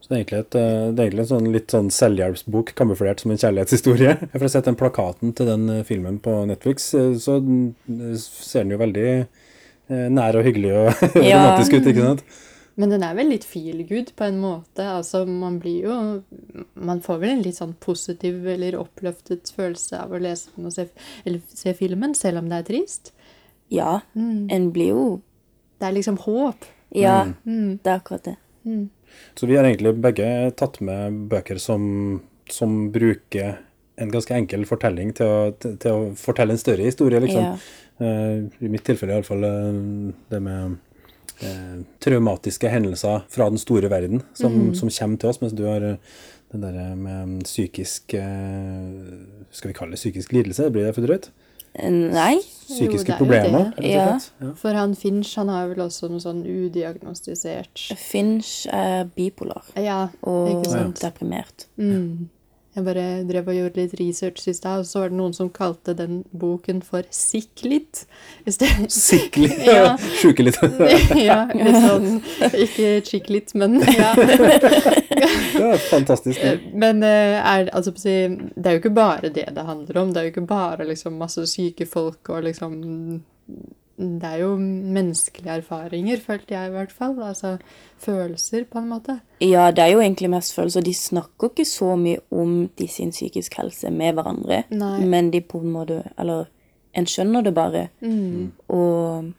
Så 0.00 0.08
det 0.08 0.16
er 0.16 0.22
egentlig, 0.22 0.40
et, 0.40 0.54
eh, 0.58 0.90
det 0.90 0.98
er 0.98 1.06
egentlig 1.06 1.24
en 1.26 1.30
sånn, 1.30 1.52
litt 1.52 1.74
sånn 1.74 1.90
selvhjelpsbok 1.94 2.74
kamuflert 2.74 3.20
som 3.20 3.30
en 3.30 3.38
kjærlighetshistorie. 3.38 4.16
Jeg 4.32 4.40
har 4.40 4.48
sett 4.48 4.64
den 4.64 4.78
plakaten 4.80 5.34
til 5.36 5.46
den 5.46 5.68
eh, 5.70 5.84
filmen 5.86 6.18
på 6.18 6.34
Netflix, 6.50 6.90
så 6.96 7.36
eh, 7.38 8.16
ser 8.18 8.64
den 8.64 8.74
jo 8.74 8.80
veldig 8.80 9.10
nær 9.90 10.38
og 10.40 10.44
hyggelig 10.46 10.70
og 10.72 11.02
Ja. 11.30 11.40
romantisk 11.40 11.74
ut, 11.78 11.86
ikke 11.90 12.06
sant? 12.06 12.24
Men 12.80 12.92
den 12.94 13.02
er 13.04 13.16
vel 13.18 13.28
litt 13.28 13.44
feel 13.44 13.82
good 13.84 14.12
på 14.16 14.24
en 14.30 14.38
måte. 14.40 14.84
Altså, 14.86 15.24
man 15.28 15.58
blir 15.60 15.82
jo 15.90 15.96
Man 16.78 17.00
får 17.04 17.18
vel 17.20 17.30
en 17.34 17.42
litt 17.44 17.58
sånn 17.58 17.74
positiv 17.82 18.46
eller 18.48 18.78
oppløftet 18.78 19.50
følelse 19.52 19.98
av 20.00 20.14
å 20.16 20.20
lese 20.22 20.48
den 20.56 20.66
og 20.70 20.72
se, 20.72 20.86
eller 21.26 21.40
se 21.50 21.74
filmen, 21.76 22.14
selv 22.16 22.38
om 22.40 22.48
det 22.48 22.60
er 22.62 22.68
trist. 22.70 23.10
Ja, 23.70 24.00
en 24.16 24.70
blir 24.72 24.94
jo 24.94 25.04
Det 25.80 25.88
er 25.90 25.92
liksom 25.98 26.18
håp. 26.24 26.64
Ja, 26.94 27.24
Mm. 27.46 27.78
det 27.82 27.86
er 27.90 27.98
akkurat 28.00 28.24
det. 28.24 28.36
Så 29.36 29.46
vi 29.46 29.56
har 29.56 29.64
egentlig 29.64 29.94
begge 30.00 30.52
tatt 30.56 30.80
med 30.80 31.28
bøker 31.28 31.58
som, 31.58 32.20
som 32.48 32.90
bruker 32.92 33.58
en 34.00 34.12
ganske 34.12 34.34
enkel 34.36 34.66
fortelling 34.68 35.14
til 35.16 35.28
å, 35.28 35.40
til, 35.60 35.76
til 35.80 35.96
å 35.96 36.10
fortelle 36.18 36.56
en 36.56 36.62
større 36.62 36.86
historie, 36.86 37.20
liksom. 37.22 37.46
Ja. 37.46 37.56
Uh, 38.00 38.46
I 38.64 38.70
mitt 38.72 38.86
tilfelle 38.88 39.18
iallfall 39.18 39.44
uh, 39.44 40.12
det 40.32 40.40
med 40.40 40.78
uh, 41.44 41.80
traumatiske 42.00 42.70
hendelser 42.72 43.26
fra 43.28 43.50
den 43.52 43.60
store 43.60 43.90
verden 43.92 44.22
som, 44.32 44.72
som 44.74 44.92
kommer 44.92 45.20
til 45.20 45.32
oss, 45.32 45.40
mens 45.42 45.56
du 45.56 45.66
har 45.68 45.84
eh, 45.84 46.18
den 46.52 46.64
der 46.64 46.94
med 46.98 47.44
psykisk 47.44 48.14
eh, 48.14 48.24
Skal 49.50 49.70
vi 49.70 49.76
kalle 49.76 49.94
det 49.94 50.00
psykisk 50.00 50.32
lidelse? 50.32 50.70
Blir 50.70 50.88
det 50.88 50.96
for 50.96 51.06
drøyt? 51.06 51.30
Nei. 51.86 52.40
Psykiske 52.66 53.12
jo 53.12 53.18
problemer, 53.20 53.70
Ja. 53.78 54.18
Ja. 54.40 54.50
For 54.58 54.74
han 54.74 54.96
Finch 54.98 55.36
han 55.38 55.48
har 55.48 55.68
vel 55.70 55.84
også 55.84 56.10
noe 56.10 56.22
sånn 56.22 56.42
udiagnostisert 56.42 57.84
Finch 57.94 58.66
er 58.74 59.06
bipolar 59.14 59.70
Ja, 59.78 60.08
og 60.26 60.66
deprimert. 60.98 61.68
Mm. 61.78 62.28
Jeg 62.70 62.84
bare 62.86 63.04
drev 63.26 63.48
og 63.50 63.56
gjorde 63.56 63.80
litt 63.80 63.94
research 63.98 64.44
i 64.46 64.52
stad, 64.54 64.84
og 64.84 64.86
så 64.86 65.00
var 65.02 65.08
det 65.10 65.16
noen 65.18 65.32
som 65.34 65.48
kalte 65.50 65.90
den 65.98 66.20
boken 66.30 66.78
for 66.86 67.02
sted- 67.10 68.86
Sikkelig. 68.94 69.50
Ja. 69.66 69.96
Sjuke 70.20 70.44
litt. 70.46 70.60
ja, 71.18 71.40
litt 71.50 71.80
sånn 71.82 72.20
Ikke 72.54 72.92
chicklit, 73.08 73.56
men 73.58 73.80
ja. 74.00 74.12
det 74.14 75.66
er 75.66 75.82
fantastisk. 75.90 76.38
Men 76.72 77.02
eh, 77.02 77.40
er, 77.42 77.72
altså, 77.74 77.90
det 77.98 78.66
er 78.70 78.78
jo 78.78 78.82
ikke 78.84 78.94
bare 79.00 79.32
det 79.34 79.48
det 79.56 79.66
handler 79.66 79.98
om. 80.04 80.14
Det 80.14 80.22
er 80.22 80.28
jo 80.28 80.34
ikke 80.36 80.46
bare 80.54 80.86
liksom, 80.86 81.18
masse 81.18 81.42
syke 81.50 81.86
folk 81.90 82.30
og 82.30 82.46
liksom 82.46 82.78
Det 84.00 84.24
er 84.24 84.38
jo 84.40 84.54
menneskelige 84.56 85.58
erfaringer, 85.60 86.20
følte 86.24 86.54
jeg 86.54 86.70
i 86.70 86.72
hvert 86.72 86.92
fall. 86.92 87.18
Altså 87.22 87.56
følelser, 88.00 88.64
på 88.70 88.80
en 88.80 88.88
måte. 88.88 89.18
Ja, 89.44 89.66
det 89.70 89.84
er 89.84 89.92
jo 89.92 90.00
egentlig 90.00 90.30
mest 90.32 90.54
følelser. 90.56 90.84
De 90.86 90.94
snakker 90.94 91.50
ikke 91.50 91.66
så 91.68 91.96
mye 92.00 92.22
om 92.32 92.70
de 92.78 92.88
sin 92.88 93.12
psykiske 93.12 93.60
helse 93.60 93.90
med 93.92 94.16
hverandre, 94.16 94.62
Nei. 94.70 95.04
men 95.04 95.28
de 95.34 95.42
på 95.44 95.60
en 95.60 95.74
måte 95.74 96.02
Eller 96.18 96.48
en 96.96 97.06
skjønner 97.06 97.44
det 97.44 97.52
bare, 97.54 97.88
og 98.68 99.30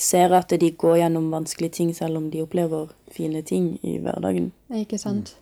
ser 0.00 0.32
at 0.36 0.52
de 0.60 0.70
går 0.70 0.96
gjennom 1.02 1.30
vanskelige 1.32 1.76
ting 1.78 1.94
selv 1.96 2.16
om 2.16 2.30
de 2.30 2.42
opplever 2.42 2.90
fine 3.12 3.42
ting 3.42 3.78
i 3.82 3.98
hverdagen. 3.98 4.50
Ikke 4.74 4.98
sant? 4.98 5.36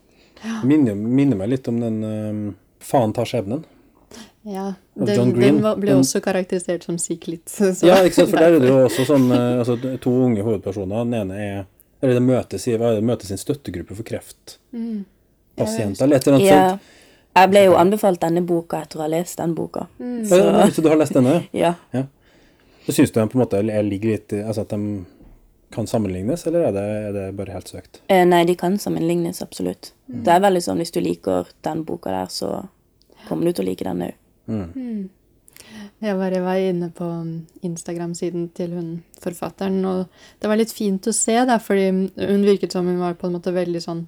Minner, 0.64 0.94
minner 0.94 1.38
meg 1.38 1.50
litt 1.54 1.68
om 1.68 1.80
den 1.82 1.98
uh, 2.04 2.54
Faen 2.78 3.12
tar 3.12 3.26
skjebnen. 3.26 3.64
Ja. 4.48 4.66
Den, 4.96 5.14
John 5.16 5.32
Green. 5.36 5.58
den 5.62 5.80
ble 5.80 5.90
Den- 5.92 6.00
også 6.00 6.20
karakterisert 6.24 6.84
som 6.88 6.96
sikklit. 6.98 7.52
Ja, 7.84 7.98
ikke 8.02 8.14
sant, 8.22 8.30
for 8.32 8.38
der 8.40 8.54
er 8.56 8.60
det 8.62 8.68
jo 8.70 8.78
også 8.86 9.04
sånn 9.08 9.26
eh, 9.34 9.58
altså, 9.60 9.76
to 10.00 10.10
unge 10.24 10.42
hovedpersoner. 10.46 11.04
Den 11.04 11.14
ene 11.22 11.40
er 11.44 11.66
Eller 12.00 12.14
det 12.14 12.22
møtes 12.22 12.64
i 12.70 12.76
hva 12.78 12.92
er 12.92 13.00
det, 13.00 13.04
møtes 13.04 13.30
en 13.34 13.40
støttegruppe 13.42 13.96
for 13.98 14.06
kreftpasienter. 14.06 16.04
Eller 16.04 16.16
et 16.16 16.26
eller 16.28 16.36
annet 16.38 16.46
Ja. 16.48 16.68
sånt. 16.70 16.80
Jeg 17.38 17.50
ble 17.50 17.62
jo 17.64 17.74
anbefalt 17.78 18.20
denne 18.22 18.40
boka 18.46 18.80
etter 18.82 18.98
å 18.98 19.02
ha 19.02 19.08
lest 19.08 19.36
den 19.38 19.54
boka. 19.54 19.86
Så, 19.98 20.38
så 20.74 20.82
du 20.82 20.88
har 20.88 20.96
lest 20.96 21.12
denne? 21.14 21.40
Ja. 21.52 21.74
Så 22.86 22.92
syns 22.96 23.10
du 23.12 23.18
den 23.20 23.28
på 23.28 23.36
en 23.38 23.42
måte 23.44 23.58
er- 23.60 23.82
ligger 23.84 24.14
litt 24.14 24.32
Altså 24.32 24.62
at 24.64 24.70
de 24.72 25.04
kan 25.70 25.86
sammenlignes, 25.86 26.46
eller 26.48 26.62
er 26.68 26.72
det, 26.72 26.84
er 27.08 27.12
det 27.12 27.24
bare 27.36 27.52
helt 27.52 27.68
søkt? 27.68 28.00
Eh, 28.08 28.24
Nei, 28.24 28.44
de 28.48 28.54
kan 28.56 28.78
sammenlignes, 28.80 29.42
absolutt. 29.44 29.90
Det 30.08 30.32
er 30.32 30.40
veldig 30.40 30.62
sånn 30.64 30.78
hvis 30.80 30.90
du 30.94 31.00
liker 31.04 31.44
den 31.66 31.82
boka 31.84 32.08
der, 32.14 32.30
så 32.32 32.68
kommer 33.28 33.44
du 33.44 33.52
til 33.52 33.66
å 33.66 33.68
like 33.68 33.84
den 33.84 34.00
òg. 34.06 34.14
Jeg 35.98 36.14
bare 36.18 36.40
var 36.44 36.60
inne 36.62 36.90
på 36.94 37.06
Instagram-siden 37.66 38.48
til 38.54 38.76
hun 38.76 38.90
forfatteren, 39.20 39.80
og 39.88 40.06
det 40.38 40.50
var 40.50 40.60
litt 40.60 40.72
fint 40.72 41.08
å 41.10 41.14
se, 41.14 41.34
da, 41.48 41.58
fordi 41.62 41.88
hun 41.90 42.46
virket 42.46 42.76
som 42.76 42.86
hun 42.86 43.00
var 43.02 43.18
på 43.18 43.28
en 43.28 43.34
måte 43.38 43.54
veldig 43.54 43.82
sånn 43.82 44.04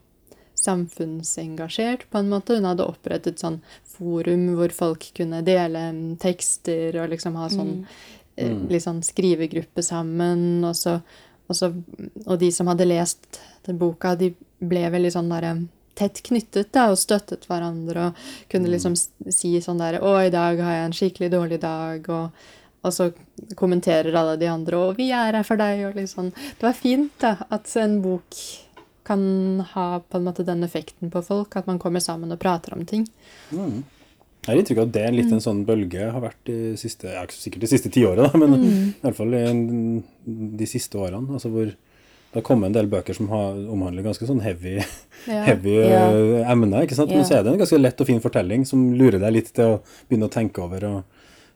samfunnsengasjert, 0.61 2.07
på 2.11 2.21
en 2.21 2.31
måte. 2.31 2.59
Hun 2.59 2.69
hadde 2.69 2.87
opprettet 2.87 3.43
sånn 3.43 3.61
forum 3.89 4.47
hvor 4.59 4.73
folk 4.75 5.11
kunne 5.17 5.43
dele 5.47 5.91
mm, 5.97 6.17
tekster 6.23 7.01
og 7.01 7.11
liksom 7.15 7.39
ha 7.41 7.49
sånn 7.53 7.75
eh, 8.37 8.55
litt 8.71 8.85
sånn 8.85 9.03
skrivegruppe 9.07 9.85
sammen, 9.85 10.63
og 10.69 10.77
så, 10.77 11.01
og 11.51 11.57
så 11.57 11.73
Og 12.27 12.39
de 12.39 12.53
som 12.55 12.69
hadde 12.71 12.87
lest 12.87 13.41
den 13.67 13.79
boka, 13.81 14.15
de 14.15 14.35
ble 14.61 14.85
veldig 14.93 15.13
sånn 15.17 15.31
derre 15.33 15.55
tett 15.99 16.23
knyttet 16.27 16.73
da, 16.73 16.89
og 16.93 17.01
støttet 17.01 17.47
hverandre 17.51 18.11
og 18.11 18.25
kunne 18.53 18.71
liksom 18.73 18.97
si 18.97 19.57
sånn 19.61 19.83
der 19.83 20.01
'Å, 20.01 20.27
i 20.27 20.33
dag 20.33 20.59
har 20.61 20.75
jeg 20.75 20.87
en 20.87 20.97
skikkelig 20.97 21.31
dårlig 21.31 21.61
dag', 21.61 22.09
og, 22.09 22.31
og 22.85 22.93
så 22.93 23.13
kommenterer 23.57 24.15
alle 24.15 24.37
de 24.41 24.49
andre 24.49 24.77
'Å, 24.77 24.97
vi 24.97 25.11
er 25.11 25.37
her 25.37 25.47
for 25.47 25.57
deg', 25.57 25.87
og 25.91 25.95
liksom 25.97 26.33
Det 26.33 26.63
var 26.63 26.73
fint, 26.73 27.13
da, 27.21 27.37
at 27.51 27.77
en 27.77 28.01
bok 28.03 28.35
kan 29.05 29.65
ha 29.73 30.01
på 30.01 30.19
en 30.19 30.25
måte 30.25 30.47
den 30.47 30.63
effekten 30.63 31.11
på 31.11 31.23
folk, 31.23 31.57
at 31.57 31.67
man 31.67 31.79
kommer 31.79 32.01
sammen 32.01 32.31
og 32.31 32.39
prater 32.39 32.77
om 32.77 32.85
ting. 32.87 33.09
Jeg 34.41 34.55
har 34.55 34.61
inntrykk 34.61 34.79
av 34.79 34.87
at 34.87 34.93
det 34.95 35.03
er 35.05 35.13
litt 35.13 35.33
en 35.35 35.43
sånn 35.43 35.65
bølge 35.69 36.07
har 36.15 36.23
vært 36.23 36.39
de 36.49 36.77
siste, 36.81 37.11
ja, 37.13 37.25
ikke 37.27 37.37
sikkert 37.37 37.65
de 37.67 37.71
siste 37.73 37.91
tiåret, 37.93 38.37
men 38.41 38.55
i 38.57 39.03
hvert 39.03 39.19
fall 39.19 39.35
de 39.35 40.69
siste 40.71 40.97
årene. 40.97 41.29
altså 41.37 41.51
hvor 41.53 41.75
det 42.31 42.39
har 42.39 42.47
kommet 42.47 42.71
en 42.71 42.77
del 42.77 42.87
bøker 42.91 43.17
som 43.17 43.29
har, 43.33 43.57
omhandler 43.75 44.05
ganske 44.07 44.27
sånn 44.29 44.43
heavy, 44.45 44.77
Ja. 45.27 45.43
heavy 45.49 45.75
Ja. 45.81 46.03
eh, 46.15 46.51
emner. 46.51 46.85
ikke 46.87 46.95
sant? 46.95 47.11
Men 47.11 47.25
så 47.25 47.39
er 47.39 47.43
det 47.45 47.53
en 47.53 47.59
ganske 47.59 47.79
lett 47.81 48.01
og 48.01 48.07
fin 48.07 48.21
fortelling 48.23 48.67
som 48.67 48.93
lurer 48.95 49.19
deg 49.19 49.33
litt 49.33 49.53
til 49.53 49.65
å 49.65 49.81
begynne 50.09 50.29
å 50.29 50.33
tenke 50.33 50.63
over 50.63 50.85
og 50.85 51.05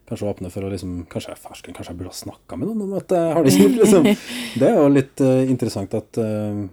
kanskje 0.08 0.28
åpne 0.28 0.50
for 0.52 0.66
å 0.66 0.70
liksom 0.72 1.06
Kanskje 1.08 1.30
jeg 1.30 1.38
er 1.38 1.48
fersken, 1.48 1.74
kanskje 1.74 1.92
jeg 1.94 1.98
burde 1.98 2.12
ha 2.12 2.18
snakka 2.18 2.58
med 2.58 2.68
noen 2.68 2.82
om 2.82 2.94
at 2.98 3.08
jeg 3.08 3.34
har 3.34 3.44
det 3.44 3.52
kjipt, 3.54 3.78
liksom. 3.80 4.08
Det 4.60 4.68
er 4.68 4.76
jo 4.76 4.88
litt 4.92 5.20
uh, 5.24 5.42
interessant 5.48 5.94
at 5.94 6.18
uh, 6.18 6.66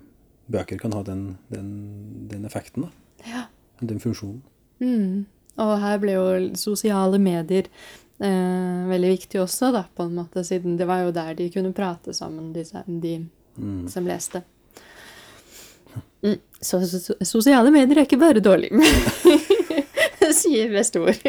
bøker 0.51 0.77
kan 0.81 0.91
ha 0.97 1.03
den, 1.03 1.37
den, 1.53 1.69
den 2.27 2.45
effekten, 2.45 2.89
da. 2.89 2.89
Ja. 3.29 3.43
Den 3.81 4.01
funksjonen. 4.01 4.41
Mm. 4.81 5.25
Og 5.61 5.79
her 5.79 6.01
ble 6.01 6.15
jo 6.17 6.25
sosiale 6.57 7.19
medier 7.21 7.67
eh, 8.21 8.87
veldig 8.89 9.11
viktig 9.13 9.41
også, 9.41 9.71
da, 9.75 9.83
på 9.95 10.05
en 10.07 10.15
måte, 10.17 10.43
siden 10.47 10.77
det 10.79 10.87
var 10.89 11.03
jo 11.05 11.13
der 11.15 11.33
de 11.37 11.49
kunne 11.53 11.73
prate 11.75 12.13
sammen, 12.17 12.51
disse, 12.55 12.81
de 12.87 13.19
som 13.89 14.07
leste. 14.07 14.41
Mm. 16.23 16.37
Så, 16.61 16.87
så, 16.87 17.13
sosiale 17.25 17.71
medier 17.73 17.97
er 17.97 18.01
ikke 18.05 18.19
bare 18.21 18.39
dårlig, 18.43 18.69
sier 20.41 20.69
bestemor. 20.71 21.15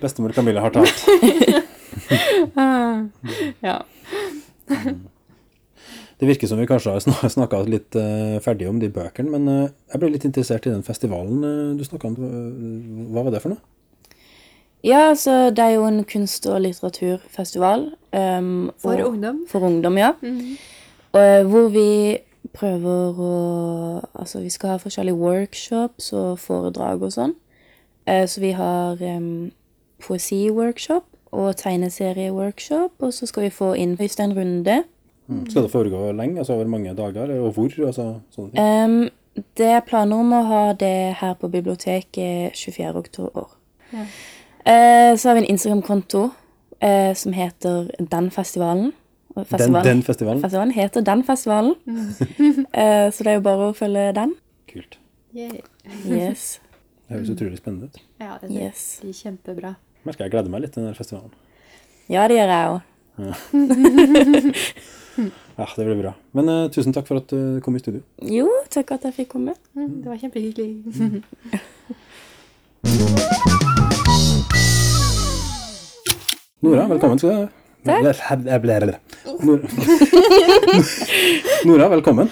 Bestemor 0.00 0.32
Camilla 0.32 0.60
har 0.64 0.70
talt. 0.70 1.04
ja. 3.68 3.84
Det 6.20 6.26
virker 6.26 6.48
som 6.48 6.58
vi 6.60 6.66
kanskje 6.68 6.92
har 6.92 7.28
snakka 7.32 7.62
litt 7.68 7.96
eh, 7.96 8.36
ferdig 8.44 8.68
om 8.68 8.80
de 8.80 8.90
bøkene, 8.92 9.30
men 9.32 9.48
eh, 9.48 9.70
jeg 9.92 10.00
ble 10.02 10.10
litt 10.12 10.26
interessert 10.28 10.66
i 10.68 10.72
den 10.72 10.84
festivalen 10.84 11.44
eh, 11.44 11.76
du 11.78 11.84
snakka 11.86 12.10
om. 12.10 12.16
Hva 13.12 13.22
var 13.24 13.32
det 13.32 13.40
for 13.44 13.50
noe? 13.54 13.62
Ja, 14.84 15.14
så 15.14 15.50
det 15.50 15.58
er 15.58 15.74
jo 15.76 15.84
en 15.84 16.04
kunst- 16.04 16.46
og 16.48 16.60
litteraturfestival. 16.60 17.90
Um, 18.12 18.70
For 18.78 18.92
og- 18.92 19.08
ungdom. 19.12 19.44
For 19.48 19.60
ungdom, 19.60 19.98
ja. 19.98 20.12
Og, 21.12 21.20
eh, 21.20 21.44
hvor 21.44 21.68
vi 21.68 22.18
prøver 22.54 23.14
å 23.18 24.00
Altså, 24.20 24.40
vi 24.40 24.48
skal 24.50 24.68
ha 24.70 24.76
forskjellige 24.76 25.14
workshops 25.16 26.12
og 26.12 26.38
foredrag 26.38 27.02
og 27.02 27.12
sånn. 27.12 27.34
Uh, 28.08 28.24
så 28.26 28.40
vi 28.40 28.50
har 28.50 28.96
um, 29.16 29.50
poesiworkshop 30.00 31.04
og 31.32 31.56
tegneserieworkshop, 31.56 32.90
og 32.98 33.12
så 33.12 33.26
skal 33.26 33.42
vi 33.42 33.50
få 33.50 33.72
inn 33.76 33.96
Øystein 34.00 34.32
Runde. 34.36 34.82
Mm. 35.28 35.50
Skal 35.50 35.62
det 35.62 35.70
foregå 35.70 36.12
lenge? 36.16 36.38
Altså 36.38 36.52
over 36.52 36.66
mange 36.66 36.94
dager? 36.96 37.40
Og 37.40 37.52
hvor? 37.52 37.86
Altså, 37.86 38.20
sånne 38.34 38.50
ting. 38.50 38.58
Um, 38.84 39.44
det 39.58 39.66
er 39.66 39.80
planer 39.86 40.16
om 40.16 40.32
å 40.32 40.42
ha 40.48 40.72
det 40.72 41.14
her 41.20 41.34
på 41.34 41.48
biblioteket 41.48 42.56
24. 42.56 42.96
oktober. 42.98 43.46
Ja. 43.92 44.06
Eh, 44.64 45.16
så 45.16 45.28
har 45.28 45.34
vi 45.34 45.40
en 45.40 45.50
Instagram-konto 45.54 46.30
eh, 46.80 47.14
som 47.14 47.32
heter 47.32 47.90
Den 47.98 48.30
festivalen. 48.30 48.92
Og 49.36 49.46
Den, 49.58 49.72
den 49.72 50.02
festivalen? 50.02 50.42
Festivalen 50.42 50.72
heter 50.74 51.00
Den 51.06 51.24
festivalen. 51.24 51.74
eh, 52.74 53.10
så 53.12 53.24
det 53.24 53.30
er 53.30 53.38
jo 53.38 53.44
bare 53.46 53.70
å 53.70 53.76
følge 53.76 54.12
den. 54.16 54.34
Kult. 54.72 54.98
Yay. 55.34 55.60
Yes. 56.06 56.60
Det 57.10 57.16
høres 57.16 57.30
utrolig 57.32 57.58
spennende 57.58 57.88
ut. 57.90 57.96
Ja, 58.22 58.36
det 58.38 58.50
Yes. 58.54 59.00
blir 59.02 59.12
kjempebra. 59.18 59.72
Merker 60.06 60.24
jeg 60.28 60.30
gleder 60.30 60.50
meg 60.52 60.60
litt 60.62 60.72
til 60.76 60.84
den 60.86 60.94
festivalen. 60.94 61.32
Ja, 62.06 62.28
det 62.30 62.36
gjør 62.38 62.52
jeg 62.54 62.66
òg. 62.70 62.80
Ja, 65.60 65.66
det 65.76 65.84
blir 65.84 65.98
bra. 65.98 66.12
Men 66.32 66.48
uh, 66.48 66.70
tusen 66.72 66.94
takk 66.96 67.04
for 67.10 67.20
at 67.20 67.28
du 67.28 67.58
kom 67.60 67.74
i 67.76 67.80
studio. 67.82 68.00
Jo, 68.24 68.46
takk 68.72 68.94
at 68.96 69.02
jeg 69.04 69.16
fikk 69.18 69.28
komme. 69.34 69.52
Mm, 69.76 70.00
det 70.00 70.08
var 70.08 70.16
kjempehyggelig. 70.22 70.70
Nora, 76.60 76.86
velkommen 76.88 77.18
skal 77.18 77.30
du. 77.30 77.48
Nora, 81.64 81.88
velkommen. 81.88 82.28